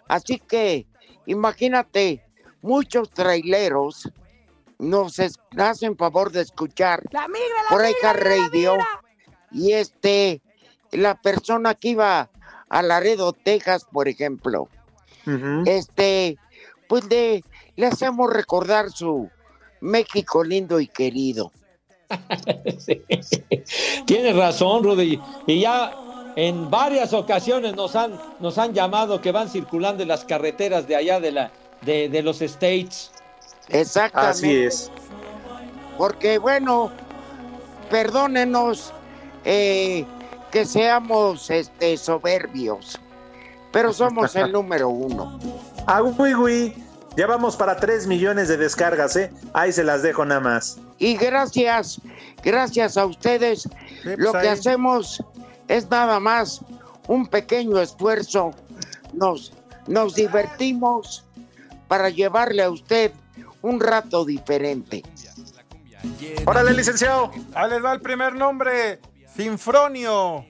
[0.07, 0.87] Así que
[1.25, 2.23] imagínate,
[2.61, 4.09] muchos traileros
[4.79, 8.77] nos es- hacen favor de escuchar La migra, la por ahí Radio
[9.51, 10.41] y este
[10.91, 12.29] la persona que iba
[12.69, 14.69] a Laredo, Texas, por ejemplo,
[15.65, 16.37] este,
[16.87, 17.43] pues le,
[17.75, 19.29] le hacemos recordar su
[19.81, 21.51] México lindo y querido.
[24.05, 25.19] Tienes razón, Rudy.
[25.45, 25.93] Y ya
[26.35, 30.95] en varias ocasiones nos han, nos han llamado que van circulando en las carreteras de
[30.95, 31.51] allá de, la,
[31.81, 33.11] de, de los States.
[33.69, 34.31] Exactamente.
[34.31, 34.91] Así es.
[35.97, 36.91] Porque bueno,
[37.89, 38.93] perdónenos
[39.45, 40.05] eh,
[40.51, 42.99] que seamos este, soberbios,
[43.71, 45.39] pero somos el número uno.
[45.87, 46.83] Ah, uy, uy.
[47.15, 49.31] Ya vamos para 3 millones de descargas, ¿eh?
[49.53, 50.77] Ahí se las dejo nada más.
[50.99, 52.01] Y gracias,
[52.43, 53.69] gracias a ustedes,
[54.03, 54.47] pues lo que ahí.
[54.47, 55.23] hacemos
[55.67, 56.61] es nada más
[57.07, 58.51] un pequeño esfuerzo.
[59.13, 59.53] Nos,
[59.87, 61.25] nos divertimos
[61.87, 63.11] para llevarle a usted
[63.61, 65.03] un rato diferente.
[66.45, 67.31] Órale, licenciado.
[67.53, 68.99] Ahí les va el primer nombre.
[69.35, 70.45] Sinfronio.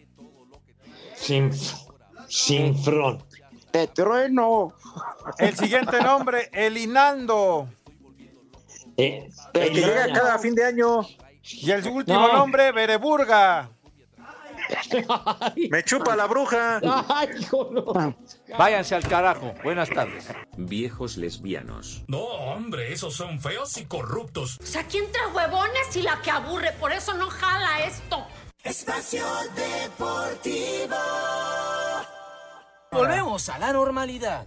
[1.15, 1.51] Sin,
[2.27, 3.23] Sinfron.
[3.71, 4.73] Te trueno.
[5.37, 7.67] El siguiente nombre, Elinando.
[8.97, 11.01] Eh, El que llega cada fin de año.
[11.43, 12.33] Y el último No.
[12.33, 13.69] nombre, Bereburga.
[15.69, 16.81] Me chupa la bruja.
[18.57, 19.53] Váyanse al carajo.
[19.63, 20.27] Buenas tardes.
[20.57, 22.03] Viejos lesbianos.
[22.07, 24.59] No, hombre, esos son feos y corruptos.
[24.61, 26.73] O sea, ¿quién trae huevones y la que aburre?
[26.73, 28.25] Por eso no jala esto.
[28.63, 29.23] Espacio
[29.55, 30.95] Deportivo.
[32.91, 34.45] Volvemos a la normalidad.